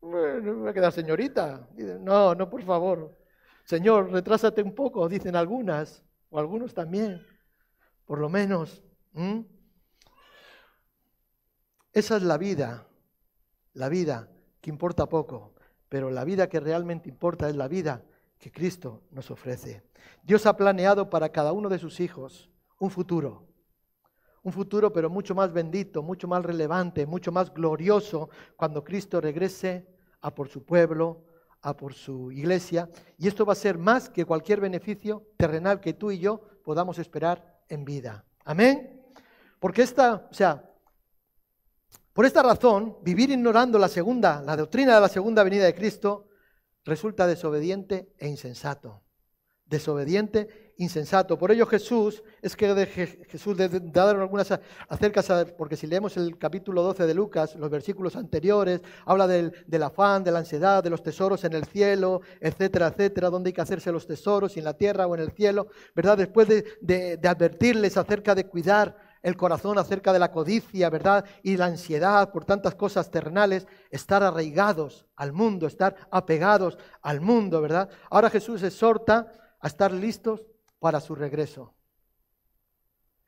[0.01, 1.67] Bueno, va a quedar señorita.
[1.99, 3.17] No, no, por favor.
[3.65, 7.25] Señor, retrásate un poco, dicen algunas, o algunos también
[8.07, 8.81] por lo menos.
[11.93, 12.87] Esa es la vida,
[13.73, 14.29] la vida
[14.61, 15.53] que importa poco,
[15.89, 18.03] pero la vida que realmente importa es la vida
[18.37, 19.83] que Cristo nos ofrece.
[20.23, 23.47] Dios ha planeado para cada uno de sus hijos un futuro,
[24.43, 29.87] un futuro pero mucho más bendito, mucho más relevante, mucho más glorioso cuando Cristo regrese
[30.21, 31.25] a por su pueblo,
[31.61, 32.89] a por su iglesia.
[33.17, 36.99] Y esto va a ser más que cualquier beneficio terrenal que tú y yo podamos
[36.99, 38.25] esperar en vida.
[38.45, 39.01] Amén.
[39.59, 40.63] Porque esta, o sea,
[42.13, 46.26] por esta razón, vivir ignorando la segunda, la doctrina de la segunda venida de Cristo,
[46.87, 49.03] resulta desobediente e insensato.
[49.65, 51.37] Desobediente, insensato.
[51.37, 54.49] Por ello Jesús, es que de Jesús de, dar algunas
[54.87, 55.21] acerca,
[55.57, 60.31] porque si leemos el capítulo 12 de Lucas, los versículos anteriores, habla del, afán, de
[60.31, 64.07] la ansiedad, de los tesoros en el cielo, etcétera, etcétera, dónde hay que hacerse los
[64.07, 66.17] tesoros, en la tierra o en el cielo, ¿verdad?
[66.17, 71.25] Después de advertirles acerca de cuidar el corazón acerca de la codicia, ¿verdad?
[71.43, 77.61] Y la ansiedad por tantas cosas terrenales, estar arraigados al mundo, estar apegados al mundo,
[77.61, 77.89] ¿verdad?
[78.09, 80.45] Ahora Jesús exhorta a estar listos
[80.79, 81.73] para su regreso.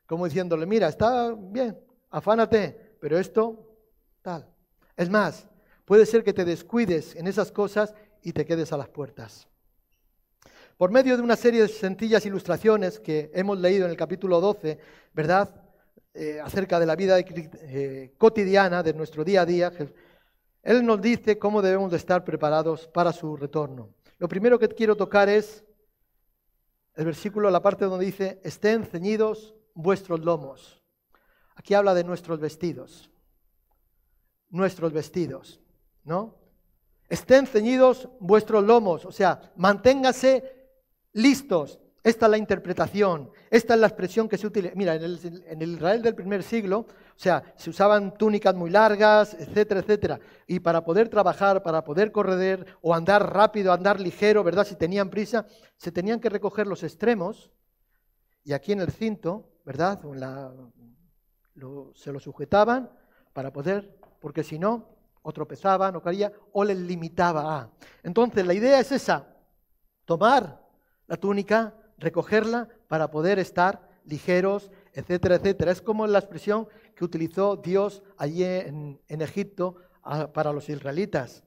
[0.06, 1.78] Como diciéndole, mira, está bien,
[2.10, 3.76] afánate, pero esto,
[4.22, 4.48] tal.
[4.96, 5.46] Es más,
[5.84, 9.48] puede ser que te descuides en esas cosas y te quedes a las puertas.
[10.76, 14.78] Por medio de una serie de sencillas ilustraciones que hemos leído en el capítulo 12,
[15.12, 15.59] ¿verdad?
[16.12, 19.72] Eh, acerca de la vida eh, cotidiana, de nuestro día a día,
[20.60, 23.94] Él nos dice cómo debemos de estar preparados para su retorno.
[24.18, 25.64] Lo primero que quiero tocar es
[26.94, 30.82] el versículo, la parte donde dice, estén ceñidos vuestros lomos.
[31.54, 33.08] Aquí habla de nuestros vestidos.
[34.48, 35.60] Nuestros vestidos,
[36.02, 36.40] ¿no?
[37.08, 40.72] Estén ceñidos vuestros lomos, o sea, manténgase
[41.12, 44.74] listos, esta es la interpretación, esta es la expresión que se utiliza.
[44.74, 45.02] Mira, en
[45.62, 50.20] el, Israel del primer siglo, o sea, se usaban túnicas muy largas, etcétera, etcétera.
[50.46, 54.64] Y para poder trabajar, para poder correr o andar rápido, andar ligero, ¿verdad?
[54.64, 57.50] Si tenían prisa, se tenían que recoger los extremos
[58.44, 60.00] y aquí en el cinto, ¿verdad?
[61.94, 62.90] se lo sujetaban
[63.34, 64.88] para poder, porque si no,
[65.20, 67.70] o tropezaban o caía o les limitaba a.
[68.02, 69.36] Entonces, la idea es esa,
[70.06, 70.62] tomar
[71.06, 75.72] la túnica recogerla para poder estar ligeros, etcétera, etcétera.
[75.72, 79.76] Es como la expresión que utilizó Dios allí en, Egipto
[80.32, 81.44] para los israelitas.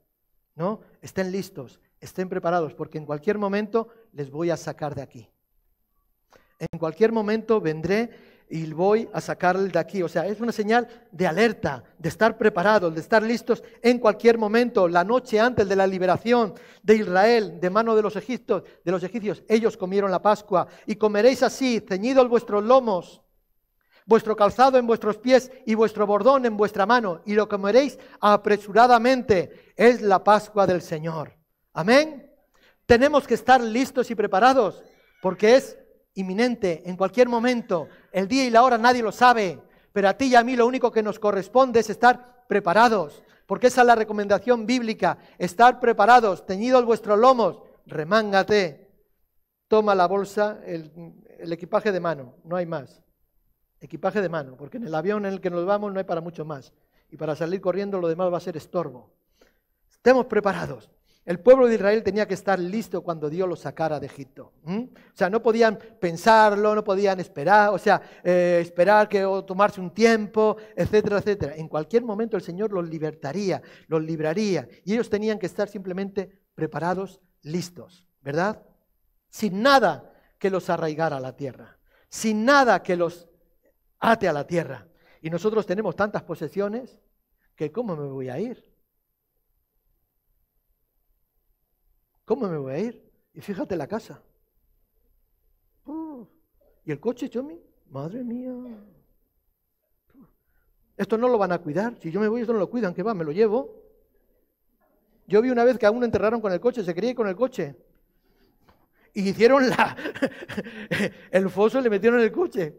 [0.55, 0.81] ¿no?
[1.01, 5.29] Estén listos, estén preparados, porque en cualquier momento les voy a sacar de aquí.
[6.59, 8.11] En cualquier momento vendré
[8.49, 10.03] y voy a sacarle de aquí.
[10.03, 14.37] O sea, es una señal de alerta, de estar preparados, de estar listos en cualquier
[14.37, 14.87] momento.
[14.87, 19.03] La noche antes de la liberación de Israel de mano de los egipcios, de los
[19.03, 23.21] egipcios, ellos comieron la Pascua y comeréis así, ceñidos vuestros lomos,
[24.05, 29.73] vuestro calzado en vuestros pies y vuestro bordón en vuestra mano, y lo comeréis apresuradamente.
[29.75, 31.37] Es la Pascua del Señor.
[31.73, 32.29] Amén.
[32.85, 34.83] Tenemos que estar listos y preparados
[35.21, 35.77] porque es
[36.15, 37.87] inminente, en cualquier momento.
[38.11, 39.59] El día y la hora nadie lo sabe,
[39.91, 43.67] pero a ti y a mí lo único que nos corresponde es estar preparados, porque
[43.67, 48.89] esa es la recomendación bíblica, estar preparados, teñidos vuestros lomos, remángate,
[49.67, 50.91] toma la bolsa, el,
[51.39, 53.01] el equipaje de mano, no hay más.
[53.79, 56.21] Equipaje de mano, porque en el avión en el que nos vamos no hay para
[56.21, 56.71] mucho más.
[57.09, 59.11] Y para salir corriendo lo demás va a ser estorbo.
[59.91, 60.89] Estemos preparados.
[61.25, 64.51] El pueblo de Israel tenía que estar listo cuando Dios los sacara de Egipto.
[64.65, 69.79] O sea, no podían pensarlo, no podían esperar, o sea, eh, esperar que o tomarse
[69.79, 71.55] un tiempo, etcétera, etcétera.
[71.55, 74.67] En cualquier momento el Señor los libertaría, los libraría.
[74.83, 78.61] Y ellos tenían que estar simplemente preparados, listos, ¿verdad?
[79.29, 83.29] Sin nada que los arraigara a la tierra, sin nada que los
[83.99, 84.89] ate a la tierra.
[85.21, 86.99] Y nosotros tenemos tantas posesiones
[87.55, 88.72] que ¿cómo me voy a ir?
[92.33, 93.11] ¿Cómo me voy a ir?
[93.35, 94.19] Y fíjate la casa.
[96.83, 97.61] ¿Y el coche, Chomi?
[97.91, 98.51] Madre mía.
[100.97, 101.95] Esto no lo van a cuidar.
[101.99, 102.95] Si yo me voy, esto no lo cuidan.
[102.95, 103.13] ¿Qué va?
[103.13, 103.79] Me lo llevo.
[105.27, 107.35] Yo vi una vez que a uno enterraron con el coche, se quería con el
[107.35, 107.75] coche.
[109.13, 109.95] Y hicieron la,
[111.29, 112.75] el foso y le metieron el coche.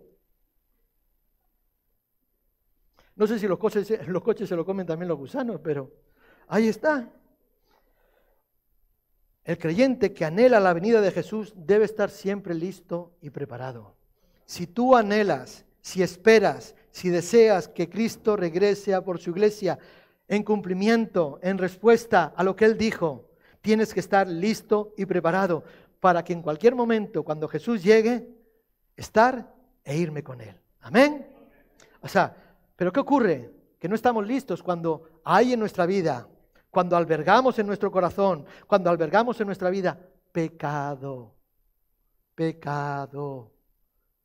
[3.14, 5.92] No sé si los coches, los coches se lo comen también los gusanos, pero
[6.48, 7.08] ahí está.
[9.44, 13.94] El creyente que anhela la venida de Jesús debe estar siempre listo y preparado.
[14.46, 19.78] Si tú anhelas, si esperas, si deseas que Cristo regrese a por su iglesia
[20.28, 23.28] en cumplimiento, en respuesta a lo que Él dijo,
[23.60, 25.62] tienes que estar listo y preparado
[26.00, 28.28] para que en cualquier momento, cuando Jesús llegue,
[28.96, 29.54] estar
[29.84, 30.54] e irme con Él.
[30.80, 31.26] Amén.
[32.00, 32.34] O sea,
[32.76, 33.50] pero ¿qué ocurre?
[33.78, 36.28] Que no estamos listos cuando hay en nuestra vida
[36.74, 39.98] cuando albergamos en nuestro corazón, cuando albergamos en nuestra vida
[40.32, 41.34] pecado,
[42.34, 43.52] pecado,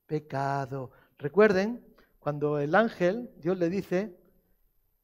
[0.05, 0.91] pecado.
[1.19, 1.85] Recuerden,
[2.17, 4.19] cuando el ángel, Dios le dice,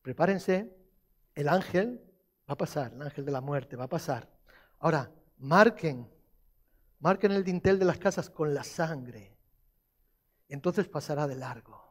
[0.02, 0.76] prepárense,
[1.36, 2.02] el ángel
[2.50, 4.28] va a pasar, el ángel de la muerte va a pasar.
[4.80, 6.10] Ahora, marquen,
[7.00, 9.38] marquen el dintel de las casas con la sangre.
[10.50, 11.86] Entonces pasará de largo.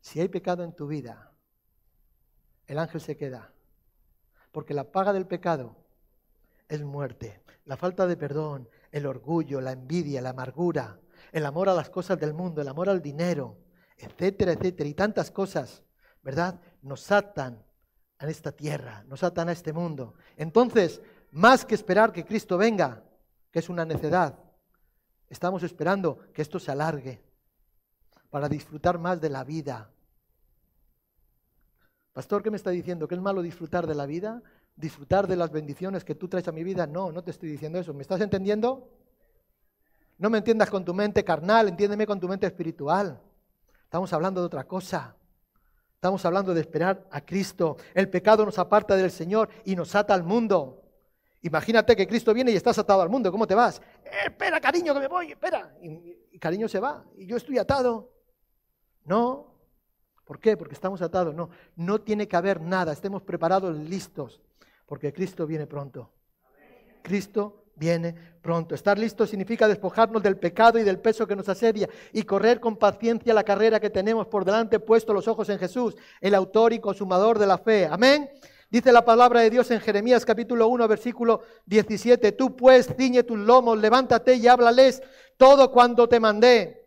[0.00, 1.31] Si hay pecado en tu vida,
[2.72, 3.52] el ángel se queda.
[4.50, 5.76] Porque la paga del pecado
[6.68, 7.42] es muerte.
[7.64, 10.98] La falta de perdón, el orgullo, la envidia, la amargura,
[11.32, 13.58] el amor a las cosas del mundo, el amor al dinero,
[13.96, 15.82] etcétera, etcétera, y tantas cosas,
[16.22, 16.60] ¿verdad?
[16.82, 17.64] Nos atan
[18.18, 20.14] a esta tierra, nos atan a este mundo.
[20.36, 23.04] Entonces, más que esperar que Cristo venga,
[23.50, 24.38] que es una necedad,
[25.28, 27.22] estamos esperando que esto se alargue
[28.30, 29.90] para disfrutar más de la vida.
[32.12, 33.08] Pastor, ¿qué me está diciendo?
[33.08, 34.42] ¿Que es malo disfrutar de la vida?
[34.76, 36.86] ¿Disfrutar de las bendiciones que tú traes a mi vida?
[36.86, 37.94] No, no te estoy diciendo eso.
[37.94, 38.90] ¿Me estás entendiendo?
[40.18, 43.18] No me entiendas con tu mente carnal, entiéndeme con tu mente espiritual.
[43.84, 45.16] Estamos hablando de otra cosa.
[45.94, 47.76] Estamos hablando de esperar a Cristo.
[47.94, 50.82] El pecado nos aparta del Señor y nos ata al mundo.
[51.42, 53.32] Imagínate que Cristo viene y estás atado al mundo.
[53.32, 53.80] ¿Cómo te vas?
[54.04, 55.74] Eh, espera, cariño, que me voy, espera.
[55.80, 58.12] Y, y cariño se va y yo estoy atado.
[59.04, 59.51] No.
[60.24, 60.56] ¿Por qué?
[60.56, 61.34] Porque estamos atados.
[61.34, 62.92] No, no tiene que haber nada.
[62.92, 64.40] Estemos preparados, listos,
[64.86, 66.10] porque Cristo viene pronto.
[67.02, 68.74] Cristo viene pronto.
[68.74, 72.76] Estar listo significa despojarnos del pecado y del peso que nos asedia y correr con
[72.76, 76.78] paciencia la carrera que tenemos por delante, puesto los ojos en Jesús, el autor y
[76.78, 77.86] consumador de la fe.
[77.86, 78.30] Amén.
[78.70, 82.32] Dice la palabra de Dios en Jeremías capítulo 1, versículo 17.
[82.32, 85.02] Tú pues ciñe tus lomos, levántate y háblales
[85.36, 86.81] todo cuando te mandé.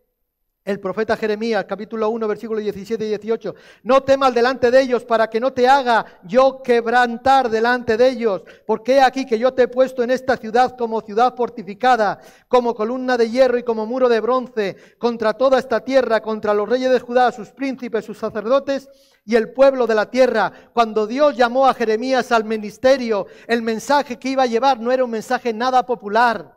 [0.65, 3.53] El profeta Jeremías, capítulo 1, versículo 17 y 18.
[3.83, 8.41] No temas delante de ellos para que no te haga yo quebrantar delante de ellos.
[8.65, 12.73] Porque he aquí que yo te he puesto en esta ciudad como ciudad fortificada, como
[12.73, 16.89] columna de hierro y como muro de bronce, contra toda esta tierra, contra los reyes
[16.89, 18.89] de Judá, sus príncipes, sus sacerdotes
[19.23, 20.51] y el pueblo de la tierra.
[20.73, 25.05] Cuando Dios llamó a Jeremías al ministerio, el mensaje que iba a llevar no era
[25.05, 26.54] un mensaje nada popular.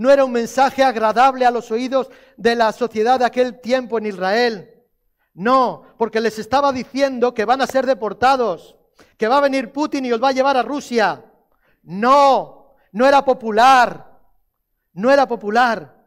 [0.00, 2.08] No era un mensaje agradable a los oídos
[2.38, 4.82] de la sociedad de aquel tiempo en Israel.
[5.34, 8.78] No, porque les estaba diciendo que van a ser deportados,
[9.18, 11.22] que va a venir Putin y los va a llevar a Rusia.
[11.82, 14.18] No, no era popular,
[14.94, 16.02] no era popular.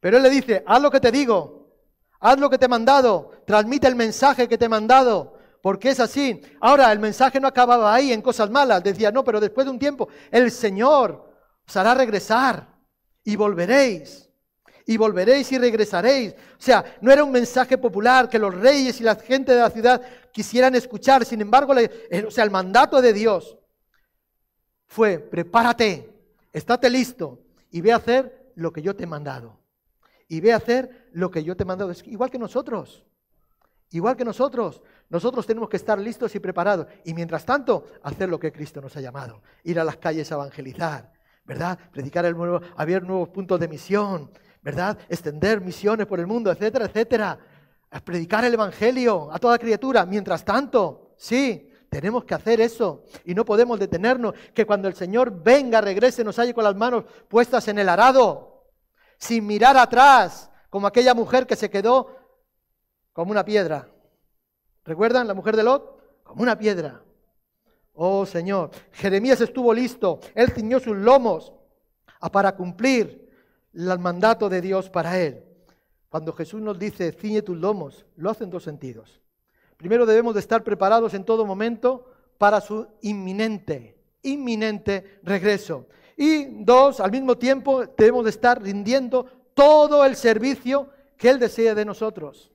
[0.00, 1.68] Pero él le dice, haz lo que te digo,
[2.18, 6.00] haz lo que te he mandado, transmite el mensaje que te he mandado, porque es
[6.00, 6.40] así.
[6.62, 9.78] Ahora, el mensaje no acababa ahí en cosas malas, decía, no, pero después de un
[9.78, 11.30] tiempo, el Señor
[11.68, 12.71] os hará regresar
[13.24, 14.28] y volveréis.
[14.84, 16.32] Y volveréis y regresaréis.
[16.32, 19.70] O sea, no era un mensaje popular que los reyes y la gente de la
[19.70, 21.24] ciudad quisieran escuchar.
[21.24, 23.56] Sin embargo, o sea, el mandato de Dios
[24.86, 26.12] fue, prepárate,
[26.52, 29.60] estate listo y ve a hacer lo que yo te he mandado.
[30.28, 31.92] Y ve a hacer lo que yo te he mandado.
[32.06, 33.06] igual que nosotros.
[33.90, 34.82] Igual que nosotros.
[35.10, 36.86] Nosotros tenemos que estar listos y preparados.
[37.04, 39.42] Y mientras tanto, hacer lo que Cristo nos ha llamado.
[39.62, 41.12] Ir a las calles a evangelizar
[41.44, 41.78] ¿verdad?
[41.90, 44.30] Predicar el nuevo, abrir nuevos puntos de misión,
[44.62, 44.98] ¿verdad?
[45.08, 47.38] Extender misiones por el mundo, etcétera, etcétera.
[48.04, 50.06] Predicar el Evangelio a toda criatura.
[50.06, 54.34] Mientras tanto, sí, tenemos que hacer eso y no podemos detenernos.
[54.54, 58.64] Que cuando el Señor venga, regrese, nos halle con las manos puestas en el arado,
[59.18, 62.16] sin mirar atrás, como aquella mujer que se quedó
[63.12, 63.88] como una piedra.
[64.84, 66.22] ¿Recuerdan la mujer de Lot?
[66.24, 67.02] Como una piedra.
[67.94, 71.52] Oh Señor, Jeremías estuvo listo, él ciñó sus lomos
[72.32, 73.30] para cumplir
[73.74, 75.44] el mandato de Dios para él.
[76.08, 79.20] Cuando Jesús nos dice, ciñe tus lomos, lo hace en dos sentidos.
[79.76, 82.06] Primero debemos de estar preparados en todo momento
[82.38, 85.86] para su inminente, inminente regreso.
[86.16, 91.74] Y dos, al mismo tiempo debemos de estar rindiendo todo el servicio que Él desea
[91.74, 92.51] de nosotros.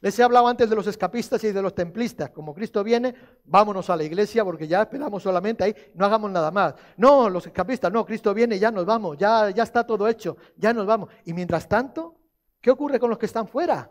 [0.00, 2.30] Les he hablado antes de los escapistas y de los templistas.
[2.30, 6.50] Como Cristo viene, vámonos a la iglesia porque ya esperamos solamente ahí, no hagamos nada
[6.50, 6.74] más.
[6.96, 10.72] No, los escapistas, no, Cristo viene, ya nos vamos, ya, ya está todo hecho, ya
[10.72, 11.10] nos vamos.
[11.26, 12.16] Y mientras tanto,
[12.62, 13.90] ¿qué ocurre con los que están fuera?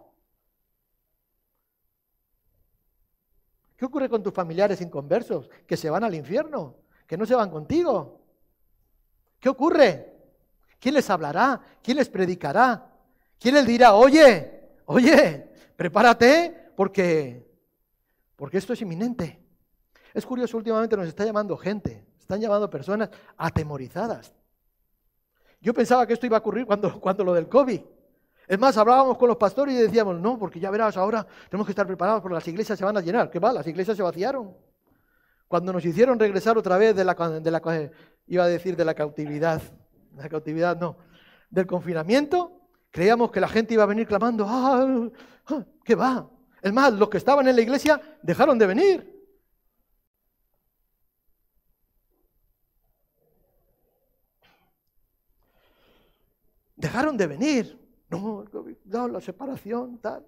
[3.78, 7.52] ¿Qué ocurre con tus familiares inconversos que se van al infierno, que no se van
[7.52, 8.20] contigo?
[9.40, 10.18] ¿Qué ocurre?
[10.80, 11.62] ¿Quién les hablará?
[11.84, 12.94] ¿Quién les predicará?
[13.40, 15.49] ¿Quién les dirá, oye, oye,
[15.80, 17.50] prepárate porque,
[18.36, 19.42] porque esto es inminente.
[20.14, 24.34] Es curioso, últimamente nos está llamando gente, están llamando personas atemorizadas.
[25.62, 27.80] Yo pensaba que esto iba a ocurrir cuando, cuando lo del COVID.
[28.46, 31.72] Es más, hablábamos con los pastores y decíamos, no, porque ya verás, ahora tenemos que
[31.72, 33.30] estar preparados porque las iglesias se van a llenar.
[33.30, 33.54] ¿Qué va?
[33.54, 34.54] Las iglesias se vaciaron.
[35.48, 37.92] Cuando nos hicieron regresar otra vez de la, de la
[38.28, 39.62] iba a decir de la cautividad,
[40.18, 40.98] la cautividad no,
[41.50, 42.59] del confinamiento,
[42.92, 45.10] Creíamos que la gente iba a venir clamando, ¡ah!
[45.48, 46.30] ah ¿Qué va?
[46.62, 49.20] Es más, los que estaban en la iglesia dejaron de venir.
[56.76, 57.80] Dejaron de venir.
[58.10, 58.46] No,
[58.86, 60.26] no, la separación, tal.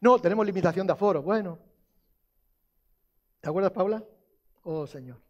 [0.00, 1.22] No, tenemos limitación de aforo.
[1.22, 1.58] Bueno.
[3.40, 4.02] ¿Te acuerdas, Paula?
[4.62, 5.20] Oh, Señor.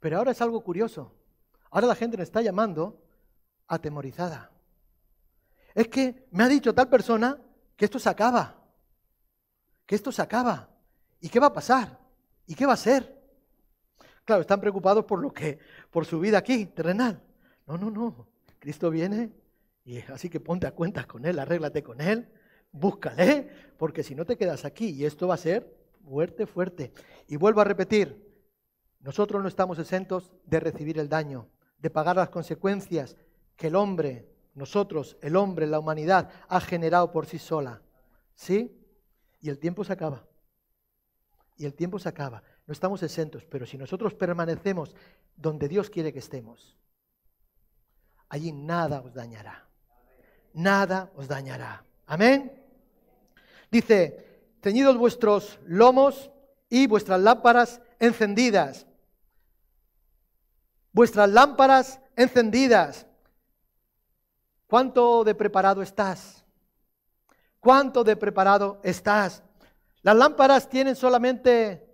[0.00, 1.12] Pero ahora es algo curioso.
[1.74, 3.02] Ahora la gente me está llamando
[3.66, 4.52] atemorizada.
[5.74, 7.36] Es que me ha dicho tal persona
[7.74, 8.62] que esto se acaba.
[9.84, 10.68] Que esto se acaba.
[11.18, 11.98] ¿Y qué va a pasar?
[12.46, 13.20] ¿Y qué va a ser?
[14.24, 15.58] Claro, están preocupados por lo que,
[15.90, 17.20] por su vida aquí, terrenal.
[17.66, 18.28] No, no, no.
[18.60, 19.32] Cristo viene
[19.84, 22.28] y así que ponte a cuentas con Él, arréglate con Él,
[22.70, 25.76] búscale, porque si no te quedas aquí y esto va a ser
[26.08, 26.92] fuerte, fuerte.
[27.26, 28.32] Y vuelvo a repetir,
[29.00, 31.48] nosotros no estamos exentos de recibir el daño,
[31.84, 33.14] de pagar las consecuencias
[33.56, 37.82] que el hombre, nosotros, el hombre, la humanidad, ha generado por sí sola.
[38.34, 38.74] ¿Sí?
[39.42, 40.24] Y el tiempo se acaba.
[41.58, 42.42] Y el tiempo se acaba.
[42.66, 44.96] No estamos exentos, pero si nosotros permanecemos
[45.36, 46.74] donde Dios quiere que estemos,
[48.30, 49.68] allí nada os dañará.
[50.54, 51.84] Nada os dañará.
[52.06, 52.64] Amén.
[53.70, 56.30] Dice, ceñidos vuestros lomos
[56.70, 58.86] y vuestras lámparas encendidas.
[60.94, 63.06] Vuestras lámparas encendidas.
[64.66, 66.42] ¿Cuánto de preparado estás?
[67.60, 69.42] ¿Cuánto de preparado estás?
[70.00, 71.84] Las lámparas tienen solamente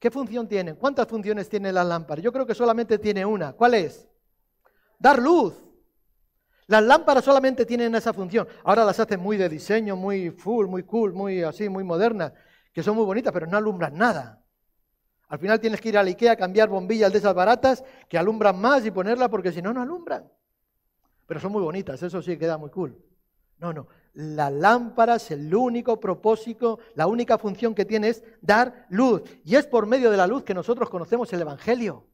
[0.00, 0.76] ¿Qué función tienen?
[0.76, 2.22] ¿Cuántas funciones tiene la lámpara?
[2.22, 3.52] Yo creo que solamente tiene una.
[3.52, 4.08] ¿Cuál es?
[4.98, 5.54] Dar luz.
[6.66, 8.48] Las lámparas solamente tienen esa función.
[8.64, 12.32] Ahora las hacen muy de diseño, muy full, muy cool, muy así, muy modernas,
[12.72, 14.42] que son muy bonitas, pero no alumbran nada.
[15.30, 18.18] Al final tienes que ir a la Ikea a cambiar bombillas de esas baratas que
[18.18, 20.28] alumbran más y ponerla porque si no, no alumbran.
[21.26, 22.98] Pero son muy bonitas, eso sí queda muy cool.
[23.58, 23.86] No, no.
[24.14, 29.22] La lámpara es el único propósito, la única función que tiene es dar luz.
[29.44, 32.06] Y es por medio de la luz que nosotros conocemos el Evangelio.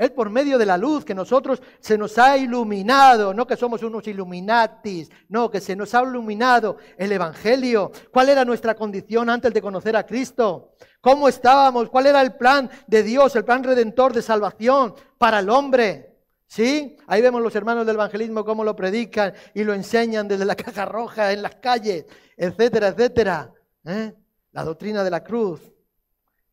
[0.00, 3.82] Es por medio de la luz que nosotros se nos ha iluminado, no que somos
[3.82, 7.92] unos iluminatis, no, que se nos ha iluminado el Evangelio.
[8.10, 10.72] ¿Cuál era nuestra condición antes de conocer a Cristo?
[11.02, 11.90] ¿Cómo estábamos?
[11.90, 16.16] ¿Cuál era el plan de Dios, el plan redentor de salvación para el hombre?
[16.46, 16.96] ¿Sí?
[17.06, 20.86] Ahí vemos los hermanos del evangelismo cómo lo predican y lo enseñan desde la caja
[20.86, 22.06] roja, en las calles,
[22.38, 23.52] etcétera, etcétera.
[23.84, 24.14] ¿Eh?
[24.52, 25.60] La doctrina de la cruz.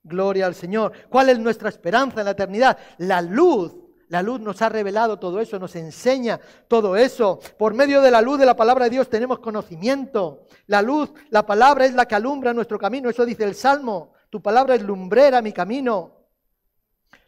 [0.07, 0.91] Gloria al Señor.
[1.09, 2.77] ¿Cuál es nuestra esperanza en la eternidad?
[2.97, 3.75] La luz.
[4.09, 6.39] La luz nos ha revelado todo eso, nos enseña
[6.69, 7.39] todo eso.
[7.57, 10.45] Por medio de la luz de la palabra de Dios tenemos conocimiento.
[10.67, 13.09] La luz, la palabra es la que alumbra nuestro camino.
[13.09, 14.13] Eso dice el Salmo.
[14.29, 16.13] Tu palabra es lumbrera mi camino.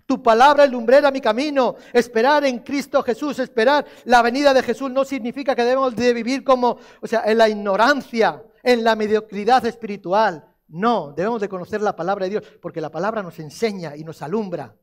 [0.06, 1.76] Tu palabra es lumbrera mi camino.
[1.92, 6.46] Esperar en Cristo Jesús, esperar la venida de Jesús no significa que debemos de vivir
[6.46, 10.49] como, o sea, en la ignorancia, en la mediocridad espiritual.
[10.70, 14.22] No, debemos de conocer la palabra de Dios, porque la palabra nos enseña y nos
[14.22, 14.76] alumbra.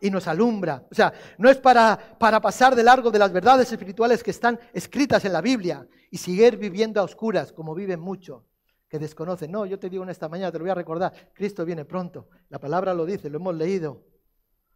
[0.00, 0.86] Y nos alumbra.
[0.90, 4.58] O sea, no es para, para pasar de largo de las verdades espirituales que están
[4.72, 8.42] escritas en la Biblia y seguir viviendo a oscuras, como viven muchos
[8.88, 9.52] que desconocen.
[9.52, 12.28] No, yo te digo en esta mañana, te lo voy a recordar, Cristo viene pronto.
[12.48, 14.02] La palabra lo dice, lo hemos leído.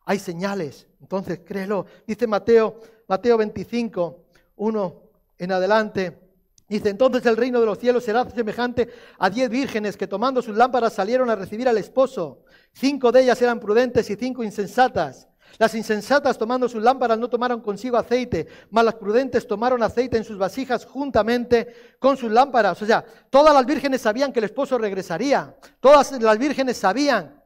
[0.05, 1.87] Hay señales, entonces créelo.
[2.07, 2.79] Dice Mateo,
[3.09, 4.25] Mateo 25,
[4.57, 5.03] 1
[5.39, 6.22] en adelante.
[6.69, 8.89] Dice, entonces el reino de los cielos será semejante
[9.19, 12.45] a diez vírgenes que tomando sus lámparas salieron a recibir al esposo.
[12.73, 15.29] Cinco de ellas eran prudentes y cinco insensatas.
[15.59, 20.25] Las insensatas tomando sus lámparas no tomaron consigo aceite, mas las prudentes tomaron aceite en
[20.25, 22.81] sus vasijas juntamente con sus lámparas.
[22.81, 25.55] O sea, todas las vírgenes sabían que el esposo regresaría.
[25.79, 27.43] Todas las vírgenes sabían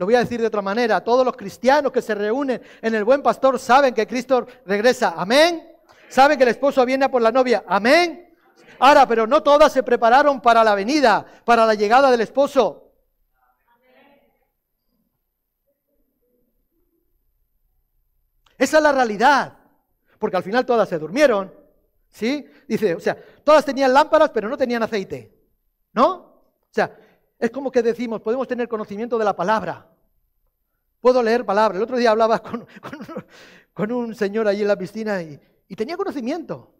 [0.00, 3.04] lo voy a decir de otra manera, todos los cristianos que se reúnen en el
[3.04, 5.12] buen pastor saben que Cristo regresa.
[5.14, 5.76] Amén.
[6.08, 7.64] Saben que el esposo viene a por la novia.
[7.66, 8.29] Amén.
[8.80, 12.90] Ahora, pero no todas se prepararon para la venida, para la llegada del esposo.
[18.56, 19.58] Esa es la realidad.
[20.18, 21.52] Porque al final todas se durmieron.
[22.08, 22.46] ¿Sí?
[22.66, 25.30] Dice, o sea, todas tenían lámparas, pero no tenían aceite.
[25.92, 26.12] ¿No?
[26.12, 26.96] O sea,
[27.38, 29.90] es como que decimos, podemos tener conocimiento de la palabra.
[31.00, 31.76] Puedo leer palabra.
[31.76, 32.42] El otro día hablaba
[33.74, 36.74] con, un señor allí en la piscina y, y tenía conocimiento,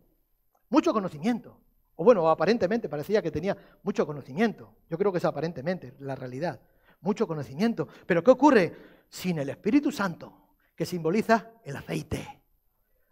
[0.70, 1.58] mucho conocimiento.
[1.96, 4.76] O bueno, aparentemente parecía que tenía mucho conocimiento.
[4.88, 6.60] Yo creo que es aparentemente la realidad.
[7.00, 7.88] Mucho conocimiento.
[8.06, 8.76] Pero ¿qué ocurre?
[9.08, 12.42] Sin el Espíritu Santo, que simboliza el aceite.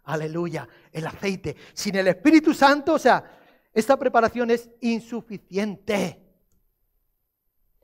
[0.03, 1.55] Aleluya, el aceite.
[1.73, 3.23] Sin el Espíritu Santo, o sea,
[3.73, 6.29] esta preparación es insuficiente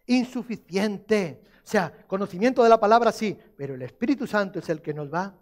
[0.07, 1.43] insuficiente.
[1.63, 5.11] O sea, conocimiento de la palabra sí, pero el Espíritu Santo es el que nos
[5.11, 5.35] va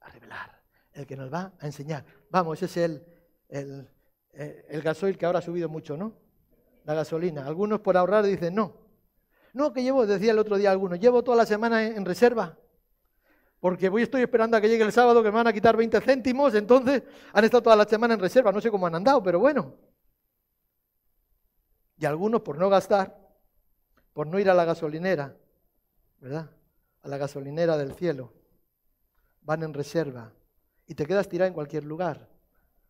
[0.00, 0.62] a revelar,
[0.92, 2.04] el que nos va a enseñar.
[2.30, 3.06] Vamos, ese es el,
[3.48, 3.88] el,
[4.32, 6.14] eh, el gasoil que ahora ha subido mucho, ¿no?
[6.84, 7.46] La gasolina.
[7.46, 8.82] Algunos por ahorrar dicen no.
[9.52, 12.56] No, que llevo, decía el otro día algunos, llevo toda la semana en, reserva.
[13.60, 16.00] Porque voy, estoy esperando a que llegue el sábado que me van a quitar 20
[16.00, 17.02] céntimos, entonces
[17.32, 18.50] han estado toda la semana en reserva.
[18.50, 19.74] No sé cómo han andado, pero bueno.
[21.98, 23.16] Y algunos por no gastar,
[24.12, 25.36] por no ir a la gasolinera,
[26.18, 26.50] ¿verdad?
[27.02, 28.32] A la gasolinera del cielo,
[29.42, 30.32] van en reserva
[30.86, 32.28] y te quedas tirado en cualquier lugar.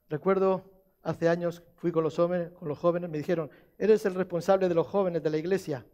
[0.09, 0.72] Recuerdo
[1.03, 5.31] hace años fui con los, jóvenes, me dijeron, eres el responsable de los jóvenes de
[5.31, 5.85] la iglesia.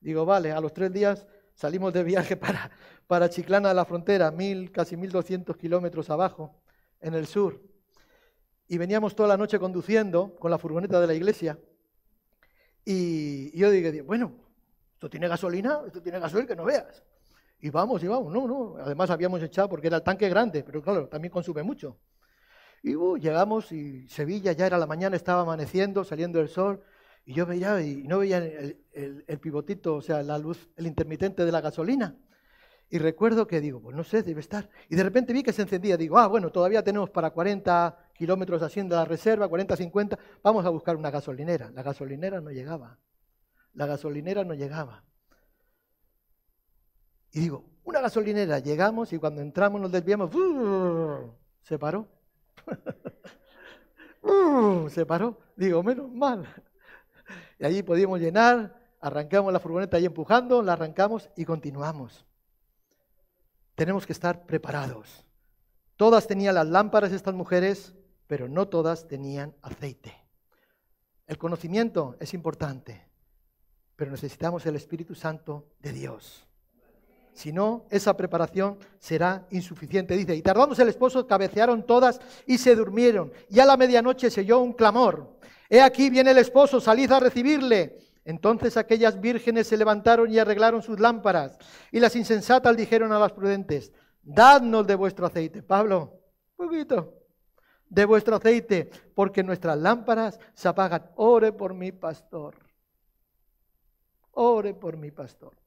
[0.00, 2.70] Digo, vale, a los tres días salimos de viaje para,
[3.06, 6.60] para Chiclana de la frontera, mil, casi 1200 kilómetros abajo,
[7.00, 7.60] en el sur.
[8.66, 11.58] Y veníamos toda la noche conduciendo con la furgoneta de la iglesia.
[12.84, 14.32] Y, yo dije, bueno,
[14.94, 17.02] esto tiene gasolina, esto tiene gasolina que no veas.
[17.60, 18.76] Y vamos, y vamos, no, no.
[18.78, 21.98] Además habíamos echado porque era el tanque grande, pero claro, también consume mucho.
[22.84, 26.82] Y uh, llegamos y Sevilla ya era la mañana, estaba amaneciendo, saliendo el sol,
[27.24, 31.50] y yo veía y no veía el, pivotito, o sea, la luz, el intermitente de
[31.50, 32.14] la gasolina.
[32.90, 34.68] Y recuerdo que digo, pues no sé, debe estar.
[34.90, 35.96] Y de repente vi que se encendía.
[35.96, 40.68] Digo, ah, bueno, todavía tenemos para 40 kilómetros haciendo la reserva, 40, 50, vamos a
[40.68, 41.70] buscar una gasolinera.
[41.70, 42.98] La gasolinera no llegaba.
[43.72, 45.02] La gasolinera no llegaba.
[47.32, 50.30] Y digo, una gasolinera, llegamos y cuando entramos nos desviamos,
[51.62, 52.13] se paró.
[54.24, 55.38] Uh, se paró.
[55.54, 56.48] Digo, menos mal.
[57.58, 62.24] Y allí podíamos llenar, arrancamos la furgoneta ahí empujando, la arrancamos y continuamos.
[63.74, 65.24] Tenemos que estar preparados.
[65.96, 67.94] Todas tenían las lámparas estas mujeres,
[68.26, 70.14] pero no todas tenían aceite.
[71.26, 73.06] El conocimiento es importante,
[73.96, 76.43] pero necesitamos el Espíritu Santo de Dios.
[77.34, 80.16] Si no, esa preparación será insuficiente.
[80.16, 83.32] Dice, y tardándose el esposo, cabecearon todas y se durmieron.
[83.50, 85.36] Y a la medianoche se oyó un clamor.
[85.68, 87.98] He aquí viene el esposo, salid a recibirle.
[88.24, 91.58] Entonces aquellas vírgenes se levantaron y arreglaron sus lámparas.
[91.90, 95.60] Y las insensatas dijeron a las prudentes, dadnos de vuestro aceite.
[95.60, 96.20] Pablo,
[96.54, 97.14] poquito,
[97.88, 101.10] de vuestro aceite, porque nuestras lámparas se apagan.
[101.16, 102.54] Ore por mi pastor.
[104.30, 105.63] Ore por mi pastor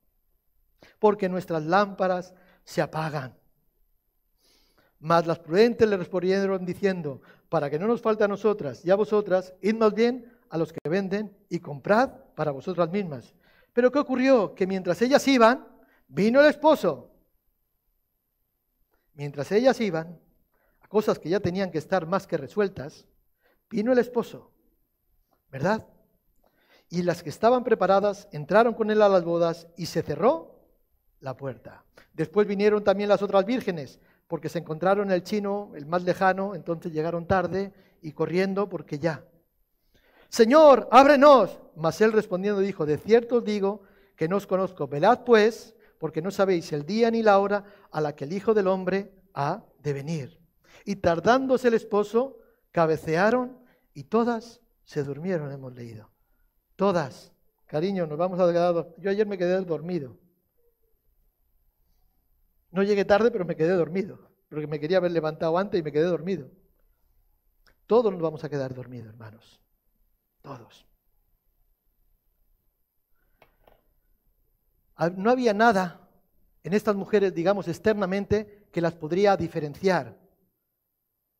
[0.99, 3.37] porque nuestras lámparas se apagan.
[4.99, 8.95] Mas las prudentes le respondieron diciendo, para que no nos falte a nosotras y a
[8.95, 13.33] vosotras, id más bien a los que venden y comprad para vosotras mismas.
[13.73, 14.55] Pero ¿qué ocurrió?
[14.55, 15.67] Que mientras ellas iban,
[16.07, 17.11] vino el esposo.
[19.13, 20.19] Mientras ellas iban,
[20.81, 23.05] a cosas que ya tenían que estar más que resueltas,
[23.69, 24.51] vino el esposo.
[25.49, 25.87] ¿Verdad?
[26.89, 30.56] Y las que estaban preparadas entraron con él a las bodas y se cerró
[31.19, 31.83] la puerta.
[32.13, 36.91] Después vinieron también las otras vírgenes, porque se encontraron el chino, el más lejano, entonces
[36.91, 39.23] llegaron tarde y corriendo porque ya.
[40.29, 41.59] Señor, ábrenos.
[41.75, 43.83] Mas él respondiendo dijo, de cierto os digo
[44.15, 44.87] que no os conozco.
[44.87, 48.53] Velad pues, porque no sabéis el día ni la hora a la que el Hijo
[48.53, 50.39] del Hombre ha de venir.
[50.85, 52.39] Y tardándose el esposo,
[52.71, 53.57] cabecearon
[53.93, 56.09] y todas se durmieron, hemos leído.
[56.75, 57.31] Todas.
[57.65, 58.87] Cariño, nos vamos a quedar.
[58.97, 60.17] Yo ayer me quedé dormido.
[62.77, 64.19] No llegué tarde, pero me quedé dormido,
[64.49, 66.47] porque me quería haber levantado antes y me quedé dormido.
[67.87, 69.59] Todos nos vamos a quedar dormidos, hermanos.
[70.43, 70.85] Todos.
[74.95, 76.07] Ah, no había nada
[76.61, 80.15] en estas mujeres, digamos, externamente, que las podría diferenciar.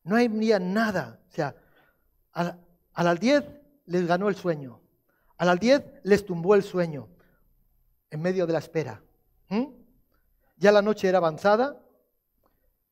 [0.06, 1.20] No había nada.
[1.30, 1.56] O sea,
[2.34, 3.46] a, las 10
[3.86, 4.82] les ganó el sueño.
[5.38, 7.08] A las 10 les tumbó el sueño
[8.10, 9.04] en medio de la espera.
[9.50, 9.77] ¿Mm?
[10.58, 11.80] Ya la noche era avanzada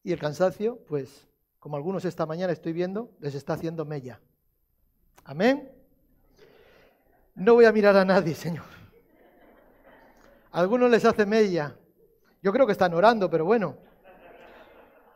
[0.04, 1.28] y el cansancio, pues,
[1.60, 4.22] como algunos esta mañana estoy viendo, les está haciendo mella.
[5.24, 5.72] Amén.
[7.34, 8.66] No voy a mirar a nadie, Señor.
[10.52, 11.76] algunos les hace mella.
[12.44, 13.78] Yo creo que están orando, pero bueno.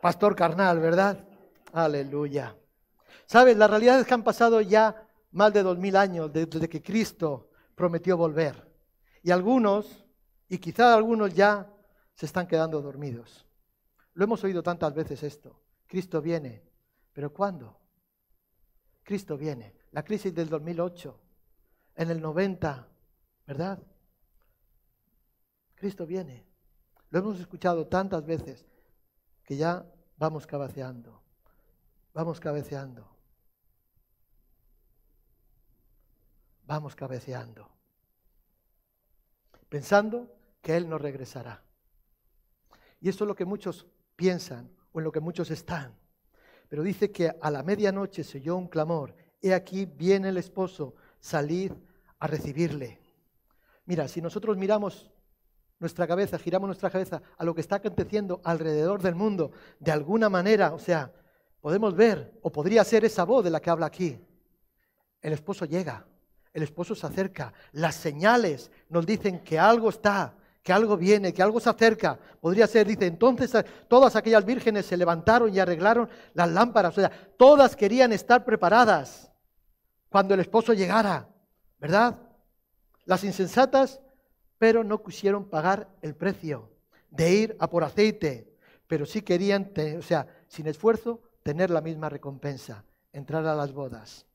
[0.00, 1.24] Pastor carnal, ¿verdad?
[1.72, 2.56] Aleluya.
[3.26, 6.82] Sabes, la realidad es que han pasado ya más de dos mil años desde que
[6.82, 8.68] Cristo prometió volver.
[9.22, 10.04] Y algunos,
[10.48, 11.72] y quizá algunos ya
[12.20, 13.46] se están quedando dormidos.
[14.12, 15.58] Lo hemos oído tantas veces esto.
[15.86, 16.62] Cristo viene.
[17.14, 17.80] ¿Pero cuándo?
[19.02, 19.74] Cristo viene.
[19.92, 21.18] La crisis del 2008,
[21.94, 22.86] en el 90,
[23.46, 23.82] ¿verdad?
[25.74, 26.46] Cristo viene.
[27.08, 28.66] Lo hemos escuchado tantas veces
[29.42, 31.22] que ya vamos cabeceando.
[32.12, 33.08] Vamos cabeceando.
[36.66, 37.66] Vamos cabeceando.
[39.70, 41.64] Pensando que Él no regresará.
[43.00, 43.86] Y eso es lo que muchos
[44.16, 45.94] piensan o en lo que muchos están.
[46.68, 50.94] Pero dice que a la medianoche se oyó un clamor, he aquí viene el esposo,
[51.18, 51.72] salid
[52.18, 53.00] a recibirle.
[53.86, 55.10] Mira, si nosotros miramos
[55.78, 60.28] nuestra cabeza, giramos nuestra cabeza a lo que está aconteciendo alrededor del mundo, de alguna
[60.28, 61.12] manera, o sea,
[61.60, 64.20] podemos ver, o podría ser esa voz de la que habla aquí.
[65.22, 66.06] El esposo llega,
[66.52, 71.42] el esposo se acerca, las señales nos dicen que algo está, que algo viene, que
[71.42, 72.18] algo se acerca.
[72.40, 77.00] Podría ser, dice, entonces eh, todas aquellas vírgenes se levantaron y arreglaron las lámparas, o
[77.00, 79.30] sea, todas querían estar preparadas
[80.08, 81.28] cuando el esposo llegara,
[81.78, 82.18] ¿verdad?
[83.04, 84.00] Las insensatas,
[84.58, 86.70] pero no quisieron pagar el precio
[87.10, 88.54] de ir a por aceite,
[88.86, 94.26] pero sí querían, o sea, sin esfuerzo, tener la misma recompensa, entrar a las bodas.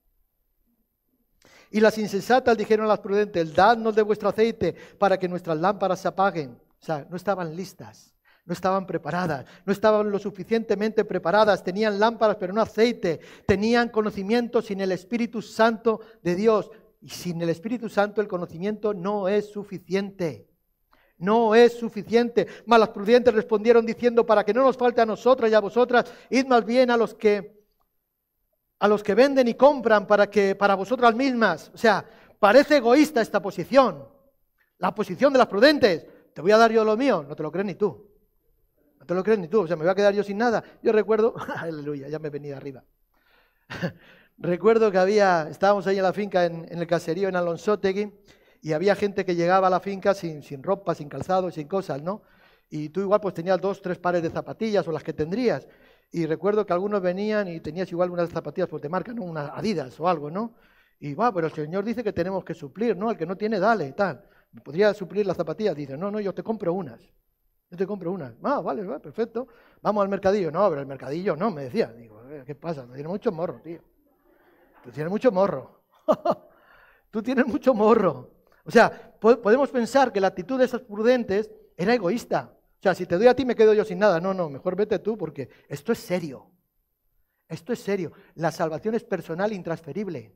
[1.71, 5.99] Y las insensatas dijeron a las prudentes, dadnos de vuestro aceite para que nuestras lámparas
[5.99, 6.51] se apaguen.
[6.51, 8.13] O sea, no estaban listas,
[8.45, 14.61] no estaban preparadas, no estaban lo suficientemente preparadas, tenían lámparas pero no aceite, tenían conocimiento
[14.61, 16.69] sin el Espíritu Santo de Dios.
[17.01, 20.47] Y sin el Espíritu Santo el conocimiento no es suficiente.
[21.17, 22.45] No es suficiente.
[22.65, 26.11] Mas las prudentes respondieron diciendo, para que no nos falte a nosotras y a vosotras,
[26.29, 27.54] id más bien a los que
[28.79, 31.71] a los que venden y compran para que para vosotras mismas.
[31.73, 32.05] O sea,
[32.39, 34.07] parece egoísta esta posición.
[34.79, 36.05] La posición de las prudentes.
[36.33, 38.11] Te voy a dar yo lo mío, no te lo crees ni tú.
[38.99, 40.63] No te lo crees ni tú, o sea, me voy a quedar yo sin nada.
[40.81, 42.83] Yo recuerdo, aleluya, ya me he venido arriba.
[44.37, 48.11] recuerdo que había, estábamos ahí en la finca, en, el caserío en Alonsotegui,
[48.61, 52.01] y había gente que llegaba a la finca sin, sin ropa, sin calzado, sin cosas,
[52.01, 52.23] ¿no?
[52.69, 55.67] Y tú igual pues tenías dos, tres pares de zapatillas o las que tendrías.
[56.11, 59.99] Y recuerdo que algunos venían y tenías igual unas zapatillas, pues te marcan unas Adidas
[59.99, 60.55] o algo, ¿no?
[60.99, 63.11] Y va, pero el Señor dice que tenemos que suplir, ¿no?
[63.11, 64.23] El que no tiene, dale, tal.
[64.63, 65.75] ¿Podría suplir las zapatillas?
[65.75, 67.01] Dice, no, no, yo te compro unas.
[67.69, 68.33] Yo te compro unas.
[68.43, 69.47] Ah, vale, vale, perfecto.
[69.81, 70.51] Vamos al mercadillo.
[70.51, 71.91] No, pero el mercadillo no, me decía.
[71.91, 72.87] Digo, eh, ¿qué pasa?
[72.93, 73.81] Tiene mucho morro, tío.
[74.83, 75.81] Tú tienes mucho morro.
[77.11, 78.31] Tú tienes mucho morro.
[78.63, 82.54] O sea, podemos pensar que la actitud de esos prudentes era egoísta.
[82.85, 84.21] Sea, si te doy a ti me quedo yo sin nada.
[84.21, 86.45] No, no, mejor vete tú porque esto es serio.
[87.49, 88.11] Esto es serio.
[88.35, 90.31] La salvación es personal e intransferible.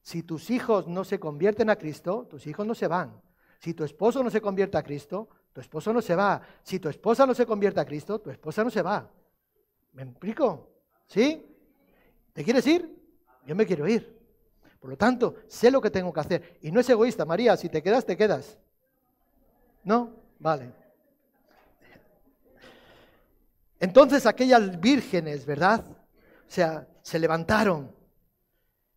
[0.00, 3.20] Si tus hijos no se convierten a Cristo, tus hijos no se van.
[3.58, 6.40] Si tu esposo no se convierte a Cristo, tu esposo no se va.
[6.62, 9.10] Si tu esposa no se convierte a Cristo, tu esposa no se va.
[9.94, 10.70] ¿Me explico?
[11.08, 11.44] ¿Sí?
[12.32, 12.96] ¿Te quieres ir?
[13.44, 14.20] Yo me quiero ir.
[14.78, 16.58] Por lo tanto, sé lo que tengo que hacer.
[16.62, 18.56] Y no es egoísta, María, si te quedas, te quedas.
[19.82, 20.12] ¿No?
[20.38, 20.81] Vale.
[23.82, 25.84] Entonces aquellas vírgenes, ¿verdad?
[25.84, 27.92] O sea, se levantaron,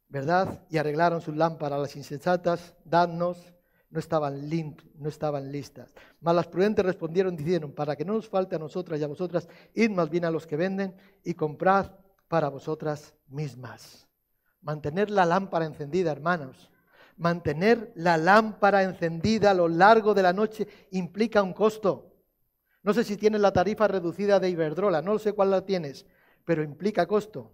[0.07, 0.63] ¿verdad?
[0.69, 1.79] Y arreglaron sus lámparas.
[1.79, 3.51] Las insensatas, dadnos,
[3.89, 5.91] no estaban, no estaban listas.
[6.21, 9.47] Mas las prudentes respondieron diciendo, para que no nos falte a nosotras y a vosotras,
[9.73, 11.89] id más bien a los que venden y comprad
[12.27, 14.07] para vosotras mismas.
[14.61, 16.69] Mantener la lámpara encendida, hermanos.
[17.17, 22.14] Mantener la lámpara encendida a lo largo de la noche implica un costo.
[22.85, 26.05] No sé si tienes la tarifa reducida de Iberdrola, no sé cuál la tienes,
[26.45, 27.51] pero implica costo.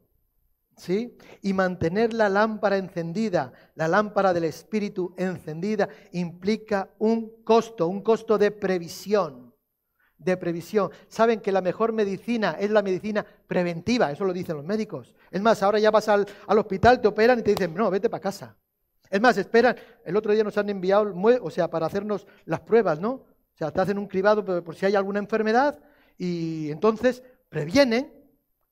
[0.76, 1.18] ¿Sí?
[1.42, 8.38] Y mantener la lámpara encendida, la lámpara del Espíritu encendida, implica un costo, un costo
[8.38, 9.56] de previsión.
[10.18, 10.92] De previsión.
[11.08, 15.16] Saben que la mejor medicina es la medicina preventiva, eso lo dicen los médicos.
[15.30, 18.10] Es más, ahora ya vas al, al hospital, te operan y te dicen, no, vete
[18.10, 18.58] para casa.
[19.10, 23.00] Es más, esperan, el otro día nos han enviado, o sea, para hacernos las pruebas,
[23.00, 23.31] ¿no?
[23.62, 25.78] Sea, te hacen un cribado por si hay alguna enfermedad
[26.18, 28.12] y entonces previenen,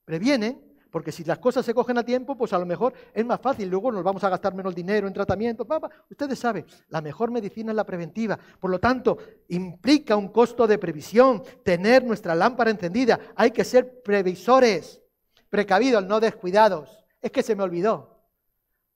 [0.03, 0.59] previenen,
[0.89, 3.69] porque si las cosas se cogen a tiempo, pues a lo mejor es más fácil.
[3.69, 5.67] Luego nos vamos a gastar menos dinero en tratamiento.
[6.09, 8.39] Ustedes saben, la mejor medicina es la preventiva.
[8.59, 9.19] Por lo tanto,
[9.49, 13.19] implica un costo de previsión tener nuestra lámpara encendida.
[13.35, 15.03] Hay que ser previsores,
[15.51, 17.05] precavidos, no descuidados.
[17.21, 18.25] Es que se me olvidó.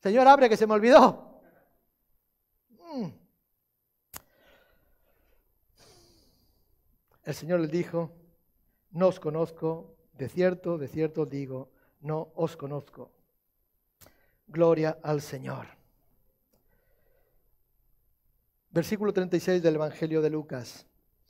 [0.01, 1.39] Señor, abre que se me olvidó.
[2.95, 3.22] Mm.
[7.23, 8.11] El Señor les dijo,
[8.91, 11.71] no os conozco, de cierto, de cierto digo,
[12.01, 13.11] no os conozco.
[14.47, 15.67] Gloria al Señor.
[18.71, 20.85] Versículo 36 del Evangelio de Lucas.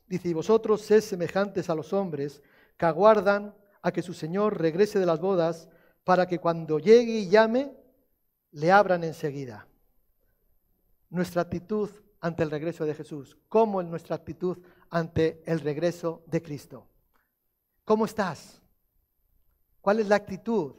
[0.08, 2.41] Dice, y vosotros sed semejantes a los hombres
[2.78, 5.70] que aguardan a que su Señor regrese de las bodas
[6.04, 7.76] para que cuando llegue y llame,
[8.52, 9.68] le abran enseguida.
[11.10, 11.89] Nuestra actitud
[12.20, 14.58] ante el regreso de Jesús, como en nuestra actitud
[14.94, 16.88] ante el regreso de Cristo.
[17.84, 18.62] ¿Cómo estás?
[19.82, 20.76] ¿Cuál es la actitud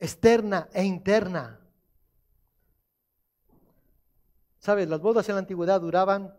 [0.00, 1.60] externa e interna?
[4.58, 4.88] ¿Sabes?
[4.88, 6.36] Las bodas en la antigüedad duraban,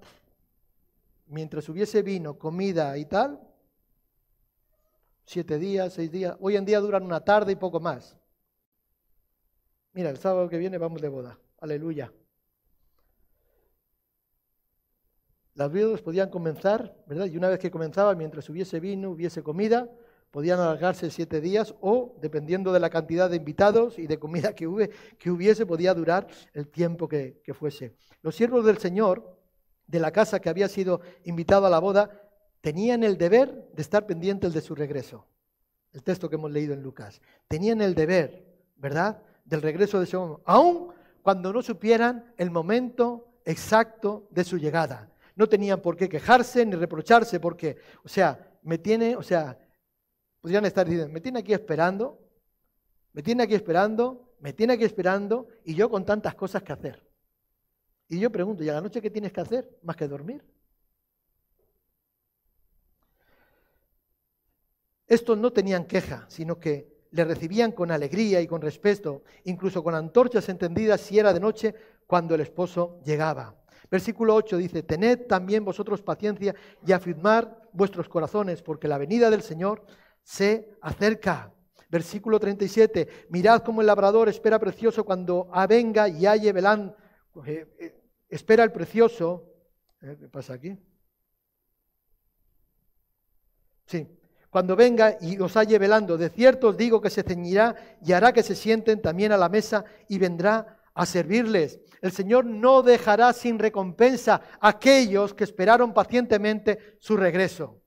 [1.27, 3.39] mientras hubiese vino, comida y tal,
[5.23, 6.35] siete días, seis días.
[6.41, 8.17] Hoy en día duran una tarde y poco más.
[9.93, 11.39] Mira, el sábado que viene vamos de boda.
[11.61, 12.11] Aleluya.
[15.57, 17.25] Las viudas podían comenzar, ¿verdad?
[17.25, 19.89] Y una vez que comenzaba, mientras hubiese vino, hubiese comida,
[20.29, 24.67] podían alargarse siete días o, dependiendo de la cantidad de invitados y de comida que,
[24.67, 27.95] hubiese, podía durar el tiempo que, que fuese.
[28.21, 29.35] Los siervos del Señor,
[29.87, 32.11] de la casa que había sido invitado a la boda,
[32.61, 35.25] tenían el deber de estar pendientes de su regreso.
[35.91, 37.19] El texto que hemos leído en Lucas.
[37.47, 38.45] Tenían el deber,
[38.75, 40.89] ¿verdad?, del regreso de ese hombre, aun
[41.23, 45.09] cuando no supieran el momento exacto de su llegada.
[45.37, 49.55] No tenían por qué quejarse ni reprocharse porque, o sea, me tiene, o sea,
[50.41, 52.19] podrían estar diciendo, me tiene aquí esperando,
[53.13, 57.07] me tiene aquí esperando, me tiene aquí esperando y yo con tantas cosas que hacer.
[58.09, 60.43] Y yo pregunto, ¿y a la noche qué tienes que hacer más que dormir?
[65.05, 69.93] Estos no tenían queja, sino que le recibían con alegría y con respeto, incluso con
[69.93, 71.75] antorchas encendidas si era de noche
[72.07, 73.55] cuando el esposo llegaba.
[73.89, 76.53] Versículo 8 dice, tened también vosotros paciencia
[76.85, 79.85] y afirmar vuestros corazones, porque la venida del Señor
[80.23, 81.53] se acerca.
[81.89, 86.93] Versículo 37, mirad cómo el labrador espera precioso cuando venga y halle velán,
[87.45, 89.53] eh, eh, espera el precioso.
[89.99, 90.77] ¿Qué pasa aquí?
[93.85, 94.05] Sí,
[94.49, 98.33] cuando venga y os halle velando, de cierto os digo que se ceñirá y hará
[98.33, 101.79] que se sienten también a la mesa y vendrá a servirles.
[102.01, 107.81] El Señor no dejará sin recompensa a aquellos que esperaron pacientemente su regreso.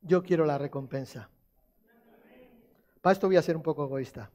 [0.00, 1.28] Yo quiero la recompensa.
[3.02, 4.30] Para esto voy a ser un poco egoísta.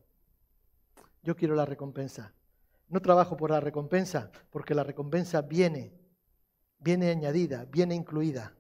[1.24, 2.34] Yo quiero la recompensa.
[2.90, 6.04] No trabajo por la recompensa, porque la recompensa viene
[6.84, 8.54] viene añadida, viene incluida.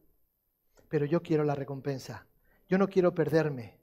[0.88, 2.26] Pero yo quiero la recompensa.
[2.70, 3.83] Yo no quiero perderme.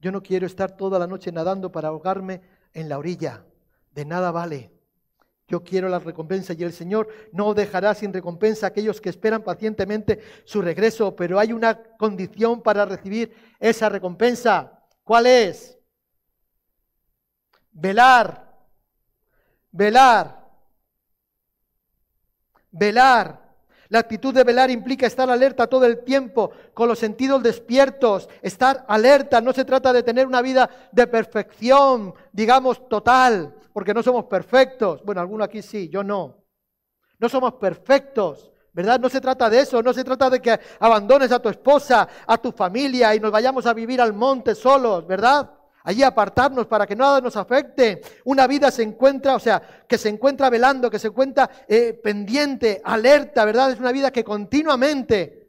[0.00, 2.40] Yo no quiero estar toda la noche nadando para ahogarme
[2.72, 3.44] en la orilla.
[3.92, 4.70] De nada vale.
[5.46, 9.42] Yo quiero la recompensa y el Señor no dejará sin recompensa a aquellos que esperan
[9.42, 14.80] pacientemente su regreso, pero hay una condición para recibir esa recompensa.
[15.02, 15.76] ¿Cuál es?
[17.72, 18.56] Velar.
[19.72, 20.48] Velar.
[22.70, 23.39] Velar.
[23.90, 28.84] La actitud de velar implica estar alerta todo el tiempo, con los sentidos despiertos, estar
[28.86, 29.40] alerta.
[29.40, 35.02] No se trata de tener una vida de perfección, digamos, total, porque no somos perfectos.
[35.04, 36.36] Bueno, alguno aquí sí, yo no.
[37.18, 39.00] No somos perfectos, ¿verdad?
[39.00, 42.38] No se trata de eso, no se trata de que abandones a tu esposa, a
[42.38, 45.50] tu familia y nos vayamos a vivir al monte solos, ¿verdad?
[45.84, 48.00] Allí apartarnos para que nada nos afecte.
[48.24, 52.80] Una vida se encuentra, o sea, que se encuentra velando, que se encuentra eh, pendiente,
[52.84, 53.72] alerta, ¿verdad?
[53.72, 55.48] Es una vida que continuamente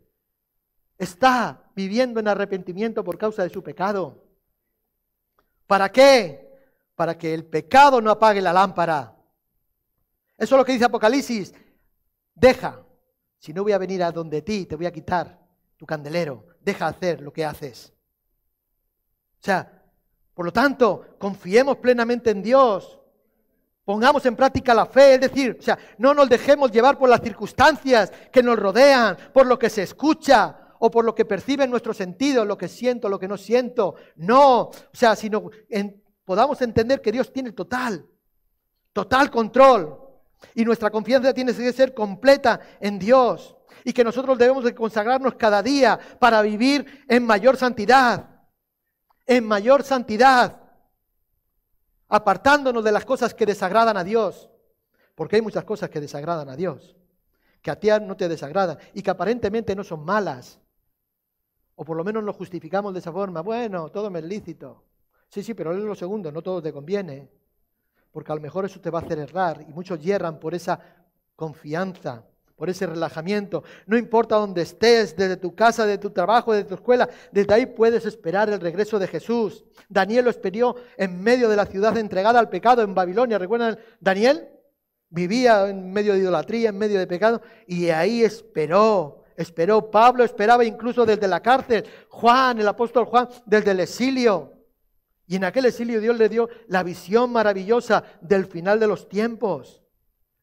[0.98, 4.24] está viviendo en arrepentimiento por causa de su pecado.
[5.68, 6.50] ¿Para qué?
[6.96, 9.16] Para que el pecado no apague la lámpara.
[10.38, 11.54] Eso es lo que dice Apocalipsis.
[12.34, 12.84] Deja,
[13.40, 15.40] si no voy a venir a donde ti, te voy a quitar
[15.78, 16.46] tu candelero.
[16.60, 17.94] Deja hacer lo que haces.
[19.40, 19.81] O sea,
[20.42, 23.00] por lo tanto, confiemos plenamente en Dios.
[23.86, 27.22] Pongamos en práctica la fe, es decir, o sea, no nos dejemos llevar por las
[27.22, 31.94] circunstancias que nos rodean, por lo que se escucha o por lo que percibe nuestro
[31.94, 33.94] sentido, lo que siento, lo que no siento.
[34.16, 35.52] No, o sea, sino
[36.26, 38.04] podamos entender que Dios tiene total,
[38.94, 39.96] total control
[40.56, 45.36] y nuestra confianza tiene que ser completa en Dios y que nosotros debemos de consagrarnos
[45.36, 48.31] cada día para vivir en mayor santidad
[49.32, 50.58] en mayor santidad,
[52.10, 54.50] apartándonos de las cosas que desagradan a Dios,
[55.16, 56.98] porque hay muchas cosas que desagradan a Dios,
[57.62, 60.60] que a ti no te desagradan y que aparentemente no son malas,
[61.76, 64.84] o por lo menos nos justificamos de esa forma, bueno, todo me es lícito.
[65.30, 67.32] Sí, sí, pero es lo segundo, no todo te conviene,
[68.12, 70.78] porque a lo mejor eso te va a hacer errar y muchos hierran por esa
[71.38, 72.26] confianza
[72.62, 73.64] por ese relajamiento.
[73.88, 77.66] No importa dónde estés, desde tu casa, de tu trabajo, de tu escuela, desde ahí
[77.66, 79.66] puedes esperar el regreso de Jesús.
[79.90, 83.40] Daniel lo esperó en medio de la ciudad entregada al pecado en Babilonia.
[83.40, 83.80] ¿Recuerdan?
[84.00, 84.48] Daniel
[85.10, 89.24] vivía en medio de idolatría, en medio de pecado, y ahí esperó.
[89.36, 94.54] Esperó, Pablo esperaba incluso desde la cárcel, Juan, el apóstol Juan, desde el exilio.
[95.26, 99.81] Y en aquel exilio Dios le dio la visión maravillosa del final de los tiempos.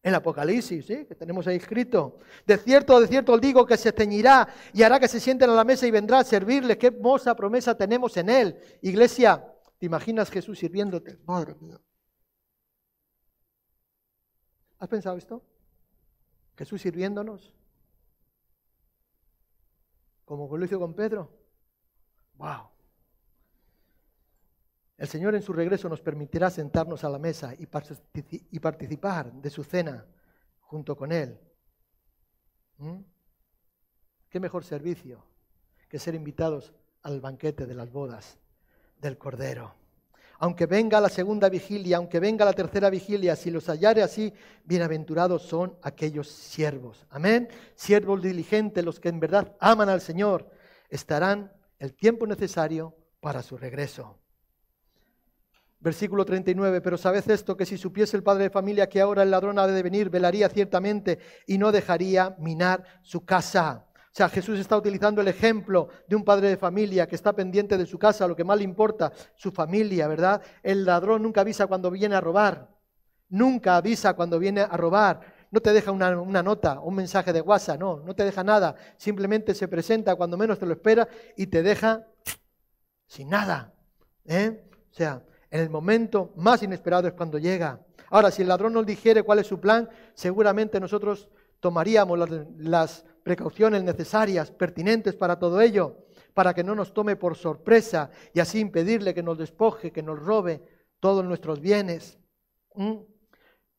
[0.09, 1.05] El Apocalipsis, ¿sí?
[1.05, 2.19] que tenemos ahí escrito.
[2.47, 5.53] De cierto, de cierto os digo que se ceñirá y hará que se sienten a
[5.53, 6.79] la mesa y vendrá a servirle.
[6.79, 8.59] Qué hermosa promesa tenemos en él.
[8.81, 9.45] Iglesia,
[9.79, 11.19] ¿te imaginas Jesús sirviéndote?
[11.27, 11.79] Madre mía.
[14.79, 15.43] ¿Has pensado esto?
[16.57, 17.55] Jesús sirviéndonos.
[20.25, 21.31] como lo hizo con Pedro.
[22.37, 22.71] ¡Wow!
[24.99, 29.63] El Señor en su regreso nos permitirá sentarnos a la mesa y participar de su
[29.63, 30.05] cena
[30.59, 31.39] junto con Él.
[32.79, 32.99] ¿Mm?
[34.29, 35.25] ¿Qué mejor servicio
[35.89, 38.39] que ser invitados al banquete de las bodas
[39.01, 39.75] del Cordero?
[40.41, 44.33] Aunque venga la segunda vigilia, aunque venga la tercera vigilia, si los hallare así,
[44.65, 47.07] bienaventurados son aquellos siervos.
[47.11, 47.49] Amén.
[47.77, 50.51] Siervos diligentes, los que en verdad aman al Señor,
[50.89, 54.19] estarán el tiempo necesario para su regreso.
[55.81, 59.31] Versículo 39, pero sabed esto, que si supiese el padre de familia que ahora el
[59.31, 63.87] ladrón ha de venir, velaría ciertamente y no dejaría minar su casa.
[63.95, 67.79] O sea, Jesús está utilizando el ejemplo de un padre de familia que está pendiente
[67.79, 70.43] de su casa, lo que más le importa, su familia, ¿verdad?
[70.65, 72.69] El ladrón nunca avisa cuando viene a robar,
[73.29, 75.21] nunca avisa cuando viene a robar,
[75.53, 78.75] no te deja una, una, nota, un mensaje de WhatsApp, no, no te deja nada,
[78.97, 81.07] simplemente se presenta cuando menos te lo espera
[81.37, 82.05] y te deja
[83.07, 83.73] sin nada.
[84.25, 84.65] ¿eh?
[84.91, 87.81] O sea, en el momento más inesperado es cuando llega.
[88.11, 91.29] Ahora, si el ladrón nos dijere cuál es su plan, seguramente nosotros
[91.61, 92.19] tomaríamos
[92.59, 98.41] las, precauciones necesarias, pertinentes para todo ello, para que no nos tome por sorpresa y
[98.41, 100.63] así impedirle que nos despoje, que nos robe
[100.99, 102.19] todos nuestros bienes.
[102.75, 102.95] ¿Mm?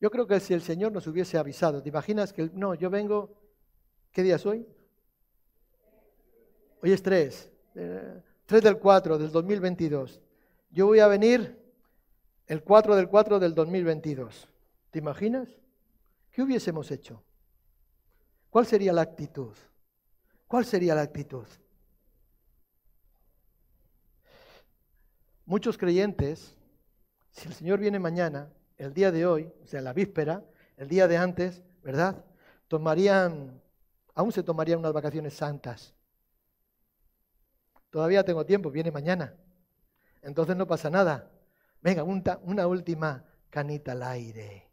[0.00, 3.42] Yo creo que si el Señor nos hubiese avisado, ¿te imaginas que no, yo vengo,
[4.12, 4.64] ¿qué día es hoy?
[6.80, 10.20] Hoy es 3, 3 eh, del 4 del 2022.
[10.70, 11.59] Yo voy a venir
[12.50, 14.48] el 4 del 4 del 2022.
[14.90, 15.48] ¿Te imaginas?
[16.32, 17.22] ¿Qué hubiésemos hecho?
[18.50, 19.54] ¿Cuál sería la actitud?
[20.48, 21.46] ¿Cuál sería la actitud?
[25.44, 26.56] Muchos creyentes,
[27.30, 30.44] si el Señor viene mañana, el día de hoy, o sea, la víspera,
[30.76, 32.24] el día de antes, ¿verdad?
[32.66, 33.62] Tomarían,
[34.12, 35.94] aún se tomarían unas vacaciones santas.
[37.90, 39.36] Todavía tengo tiempo, viene mañana.
[40.20, 41.29] Entonces no pasa nada.
[41.82, 44.70] Venga, una última canita al aire.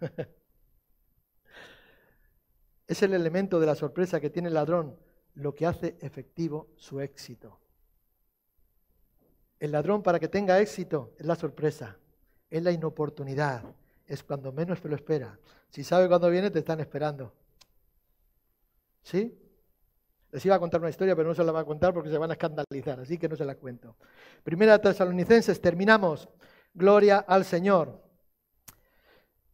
[2.86, 4.96] es el elemento de la sorpresa que tiene el ladrón,
[5.34, 7.60] lo que hace efectivo su éxito.
[9.58, 11.98] El ladrón para que tenga éxito es la sorpresa,
[12.50, 13.64] es la inoportunidad,
[14.06, 15.38] es cuando menos te lo espera.
[15.70, 17.34] Si sabe cuándo viene, te están esperando.
[19.02, 19.38] ¿Sí?
[20.36, 22.18] Les iba a contar una historia, pero no se la va a contar porque se
[22.18, 23.96] van a escandalizar, así que no se la cuento.
[24.44, 26.28] Primera Tesalonicenses, terminamos.
[26.74, 28.02] Gloria al Señor.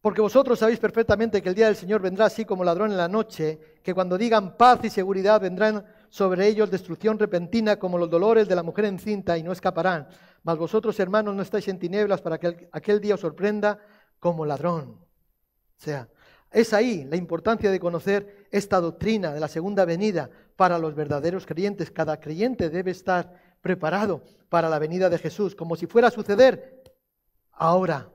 [0.01, 3.07] Porque vosotros sabéis perfectamente que el día del Señor vendrá así como ladrón en la
[3.07, 8.49] noche, que cuando digan paz y seguridad vendrán sobre ellos destrucción repentina como los dolores
[8.49, 10.09] de la mujer encinta y no escaparán.
[10.43, 13.79] Mas vosotros, hermanos, no estáis en tinieblas para que aquel día os sorprenda
[14.19, 14.99] como ladrón.
[14.99, 16.09] O sea,
[16.53, 21.45] es ahí la importancia de conocer esta doctrina de la segunda venida para los verdaderos
[21.45, 21.91] creyentes.
[21.91, 26.83] Cada creyente debe estar preparado para la venida de Jesús, como si fuera a suceder
[27.51, 28.09] ahora,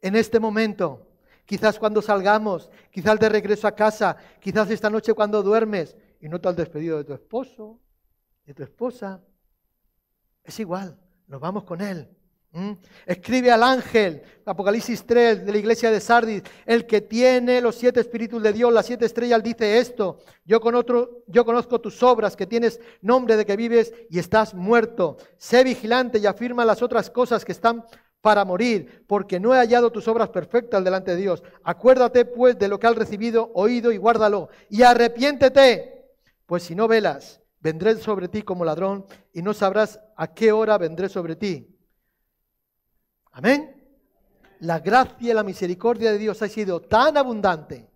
[0.00, 1.06] en este momento,
[1.44, 6.40] quizás cuando salgamos, quizás de regreso a casa, quizás esta noche cuando duermes y no
[6.40, 7.80] te has despedido de tu esposo,
[8.44, 9.22] de tu esposa.
[10.44, 12.08] Es igual, nos vamos con Él.
[12.52, 12.72] ¿Mm?
[13.04, 18.00] Escribe al ángel, Apocalipsis 3 de la iglesia de Sardis, el que tiene los siete
[18.00, 22.36] espíritus de Dios, las siete estrellas, dice esto, yo, con otro, yo conozco tus obras,
[22.36, 25.18] que tienes nombre de que vives y estás muerto.
[25.36, 27.84] Sé vigilante y afirma las otras cosas que están
[28.22, 31.42] para morir, porque no he hallado tus obras perfectas delante de Dios.
[31.62, 36.06] Acuérdate pues de lo que has recibido, oído y guárdalo, y arrepiéntete,
[36.46, 40.78] pues si no velas, vendré sobre ti como ladrón y no sabrás a qué hora
[40.78, 41.77] vendré sobre ti.
[43.38, 43.72] Amén.
[44.58, 47.88] La gracia y la misericordia de Dios ha sido tan abundante,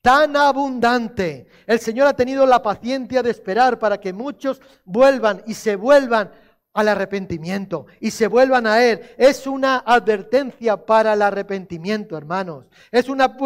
[0.00, 1.48] tan abundante.
[1.66, 6.30] El Señor ha tenido la paciencia de esperar para que muchos vuelvan y se vuelvan
[6.74, 9.00] al arrepentimiento y se vuelvan a Él.
[9.16, 12.66] Es una advertencia para el arrepentimiento, hermanos.
[12.90, 13.36] Es una,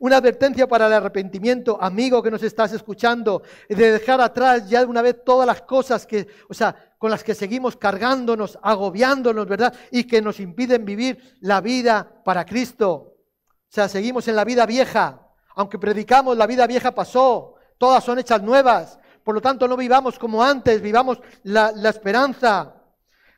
[0.00, 4.86] una, advertencia para el arrepentimiento, amigo que nos estás escuchando, de dejar atrás ya de
[4.86, 9.74] una vez todas las cosas que, o sea, con las que seguimos cargándonos, agobiándonos, ¿verdad?
[9.90, 12.90] Y que nos impiden vivir la vida para Cristo.
[12.90, 15.28] O sea, seguimos en la vida vieja.
[15.54, 17.54] Aunque predicamos, la vida vieja pasó.
[17.76, 18.98] Todas son hechas nuevas.
[19.22, 22.77] Por lo tanto, no vivamos como antes, vivamos la, la esperanza.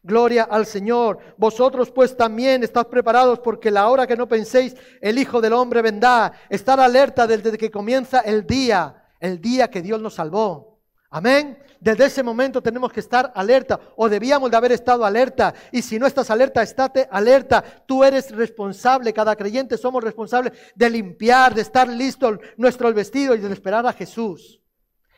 [0.03, 1.19] Gloria al Señor.
[1.37, 5.83] Vosotros pues también estad preparados porque la hora que no penséis el Hijo del Hombre
[5.83, 6.33] vendrá.
[6.49, 10.81] Estar alerta desde que comienza el día, el día que Dios nos salvó.
[11.11, 11.59] Amén.
[11.81, 15.55] Desde ese momento tenemos que estar alerta o debíamos de haber estado alerta.
[15.73, 17.65] Y si no estás alerta, estate alerta.
[17.87, 23.39] Tú eres responsable, cada creyente somos responsables de limpiar, de estar listo nuestro vestido y
[23.39, 24.61] de esperar a Jesús.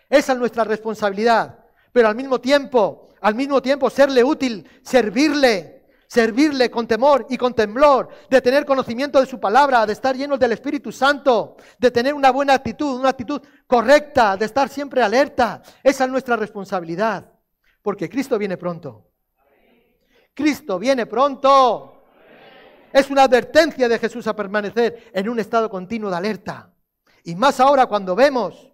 [0.09, 1.62] Esa es nuestra responsabilidad.
[1.93, 7.55] Pero al mismo tiempo, al mismo tiempo serle útil, servirle, servirle con temor y con
[7.55, 12.15] temblor, de tener conocimiento de su palabra, de estar llenos del Espíritu Santo, de tener
[12.15, 15.63] una buena actitud, una actitud correcta, de estar siempre alerta.
[15.83, 17.33] Esa es nuestra responsabilidad,
[17.83, 19.11] porque Cristo viene pronto.
[20.35, 22.05] Cristo viene pronto.
[22.93, 26.75] Es una advertencia de Jesús a permanecer en un estado continuo de alerta.
[27.25, 28.73] Y más ahora cuando vemos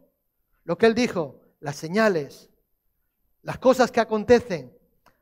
[0.65, 2.48] lo que Él dijo, las señales,
[3.43, 4.77] las cosas que acontecen.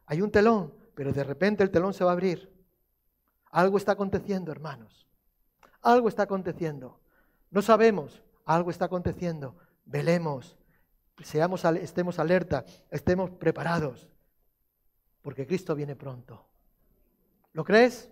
[0.06, 2.52] Hay un telón, pero de repente el telón se va a abrir.
[3.50, 5.06] Algo está aconteciendo, hermanos.
[5.82, 7.00] Algo está aconteciendo.
[7.50, 9.56] No sabemos, algo está aconteciendo.
[9.84, 10.58] Velemos,
[11.22, 14.08] seamos, estemos alerta, estemos preparados,
[15.22, 16.44] porque Cristo viene pronto.
[17.52, 18.10] ¿Lo crees?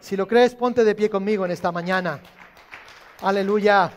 [0.00, 2.22] Si lo crees, ponte de pie conmigo en esta mañana.
[3.20, 3.92] Aleluya.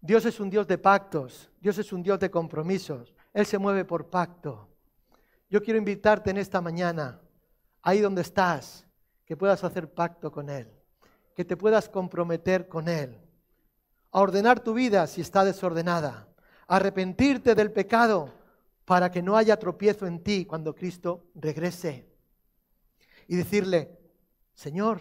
[0.00, 3.14] Dios es un Dios de pactos, Dios es un Dios de compromisos.
[3.32, 4.68] Él se mueve por pacto.
[5.48, 7.22] Yo quiero invitarte en esta mañana,
[7.80, 8.86] ahí donde estás,
[9.24, 10.70] que puedas hacer pacto con Él,
[11.34, 13.18] que te puedas comprometer con Él,
[14.10, 16.28] a ordenar tu vida si está desordenada,
[16.68, 18.30] a arrepentirte del pecado
[18.84, 22.06] para que no haya tropiezo en ti cuando Cristo regrese.
[23.26, 23.98] Y decirle,
[24.52, 25.00] Señor,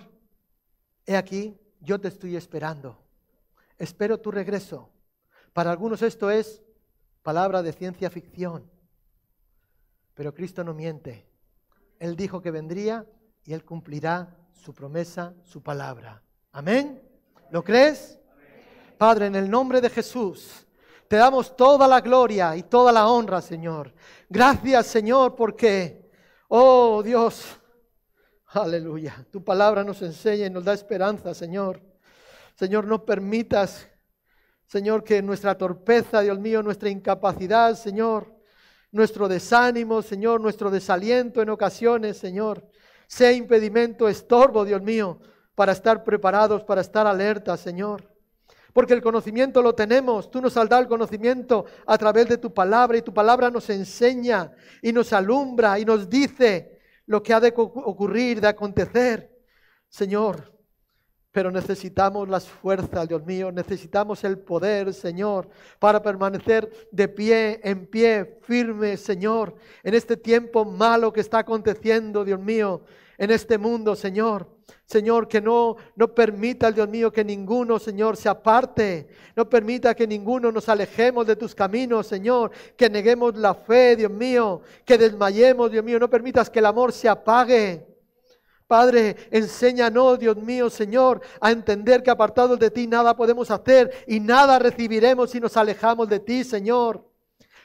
[1.05, 3.03] he aquí, yo te estoy esperando,
[3.77, 4.92] espero tu regreso.
[5.53, 6.61] Para algunos esto es
[7.21, 8.69] palabra de ciencia ficción.
[10.15, 11.25] Pero Cristo no miente.
[11.99, 13.05] Él dijo que vendría
[13.45, 16.21] y Él cumplirá su promesa, su palabra.
[16.51, 17.01] Amén.
[17.51, 18.19] ¿Lo crees?
[18.97, 20.65] Padre, en el nombre de Jesús,
[21.07, 23.93] te damos toda la gloria y toda la honra, Señor.
[24.29, 26.09] Gracias, Señor, porque,
[26.47, 27.59] oh Dios,
[28.47, 31.81] aleluya, tu palabra nos enseña y nos da esperanza, Señor.
[32.55, 33.87] Señor, no permitas,
[34.73, 38.33] Señor, que nuestra torpeza, Dios mío, nuestra incapacidad, Señor,
[38.91, 42.67] nuestro desánimo, Señor, nuestro desaliento en ocasiones, Señor,
[43.05, 45.19] sea impedimento, estorbo, Dios mío,
[45.53, 48.11] para estar preparados, para estar alertas, Señor.
[48.73, 52.51] Porque el conocimiento lo tenemos, tú nos has dado el conocimiento a través de tu
[52.51, 57.39] palabra y tu palabra nos enseña y nos alumbra y nos dice lo que ha
[57.39, 59.39] de ocurrir, de acontecer.
[59.87, 60.51] Señor,
[61.33, 67.87] pero necesitamos las fuerzas, Dios mío, necesitamos el poder, Señor, para permanecer de pie, en
[67.87, 72.83] pie, firme, Señor, en este tiempo malo que está aconteciendo, Dios mío,
[73.17, 74.47] en este mundo, Señor.
[74.85, 79.07] Señor, que no, no permita, Dios mío, que ninguno, Señor, se aparte.
[79.35, 82.51] No permita que ninguno nos alejemos de tus caminos, Señor.
[82.75, 84.61] Que neguemos la fe, Dios mío.
[84.85, 85.99] Que desmayemos, Dios mío.
[85.99, 87.92] No permitas que el amor se apague.
[88.67, 94.19] Padre, enséñanos, Dios mío, Señor, a entender que apartados de ti nada podemos hacer y
[94.19, 97.13] nada recibiremos si nos alejamos de ti, Señor.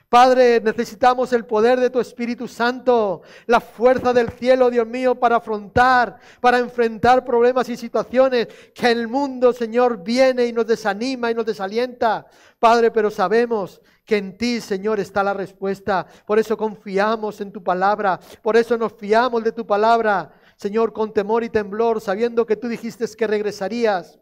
[0.08, 5.36] Padre, necesitamos el poder de tu Espíritu Santo, la fuerza del cielo, Dios mío, para
[5.36, 11.34] afrontar, para enfrentar problemas y situaciones que el mundo, Señor, viene y nos desanima y
[11.34, 12.26] nos desalienta.
[12.58, 16.06] Padre, pero sabemos que en ti, Señor, está la respuesta.
[16.24, 20.32] Por eso confiamos en tu palabra, por eso nos fiamos de tu palabra.
[20.58, 24.18] Señor, con temor y temblor, sabiendo que tú dijiste que regresarías.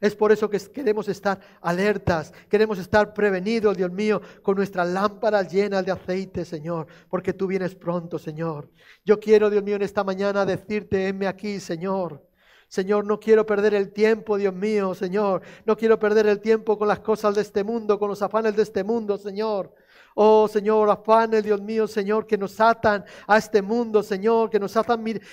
[0.00, 5.52] Es por eso que queremos estar alertas, queremos estar prevenidos, Dios mío, con nuestras lámparas
[5.52, 8.70] llenas de aceite, Señor, porque tú vienes pronto, Señor.
[9.04, 12.24] Yo quiero, Dios mío, en esta mañana decirte, heme aquí, Señor.
[12.68, 15.42] Señor, no quiero perder el tiempo, Dios mío, Señor.
[15.66, 18.62] No quiero perder el tiempo con las cosas de este mundo, con los afanes de
[18.62, 19.74] este mundo, Señor.
[20.14, 24.74] Oh Señor, afanes, Dios mío, Señor, que nos atan a este mundo, Señor, que nos,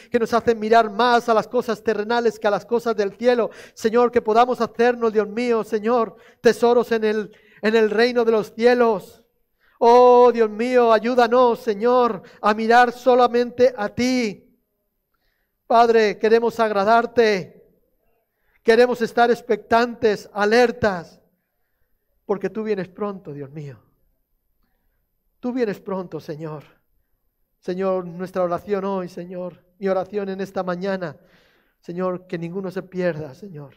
[0.10, 3.50] que nos hacen mirar más a las cosas terrenales que a las cosas del cielo.
[3.74, 8.54] Señor, que podamos hacernos, Dios mío, Señor, tesoros en el, en el reino de los
[8.54, 9.24] cielos.
[9.80, 14.46] Oh Dios mío, ayúdanos, Señor, a mirar solamente a ti.
[15.68, 17.60] Padre, queremos agradarte.
[18.64, 21.22] Queremos estar expectantes, alertas,
[22.26, 23.80] porque tú vienes pronto, Dios mío.
[25.40, 26.64] Tú vienes pronto, Señor.
[27.60, 31.18] Señor, nuestra oración hoy, Señor, mi oración en esta mañana,
[31.80, 33.76] Señor, que ninguno se pierda, Señor.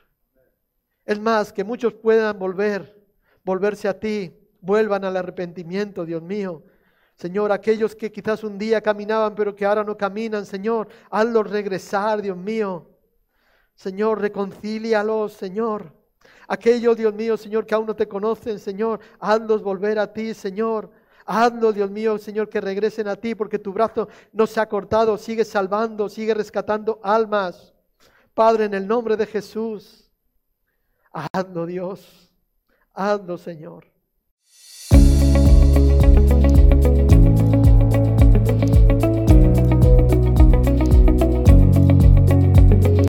[1.05, 3.01] Es más, que muchos puedan volver,
[3.45, 6.65] volverse a ti, vuelvan al arrepentimiento, Dios mío.
[7.17, 12.23] Señor, aquellos que quizás un día caminaban, pero que ahora no caminan, Señor, hazlos regresar,
[12.23, 12.89] Dios mío.
[13.75, 15.93] Señor, reconcílialos, Señor.
[16.49, 20.91] Aquellos, Dios mío, Señor, que aún no te conocen, Señor, hazlos volver a ti, Señor.
[21.27, 25.17] Hazlo, Dios mío, Señor, que regresen a ti, porque tu brazo no se ha cortado,
[25.19, 27.73] sigue salvando, sigue rescatando almas.
[28.35, 30.11] Padre, en el nombre de Jesús,
[31.13, 32.33] hazlo, Dios,
[32.95, 33.93] hazlo, Señor.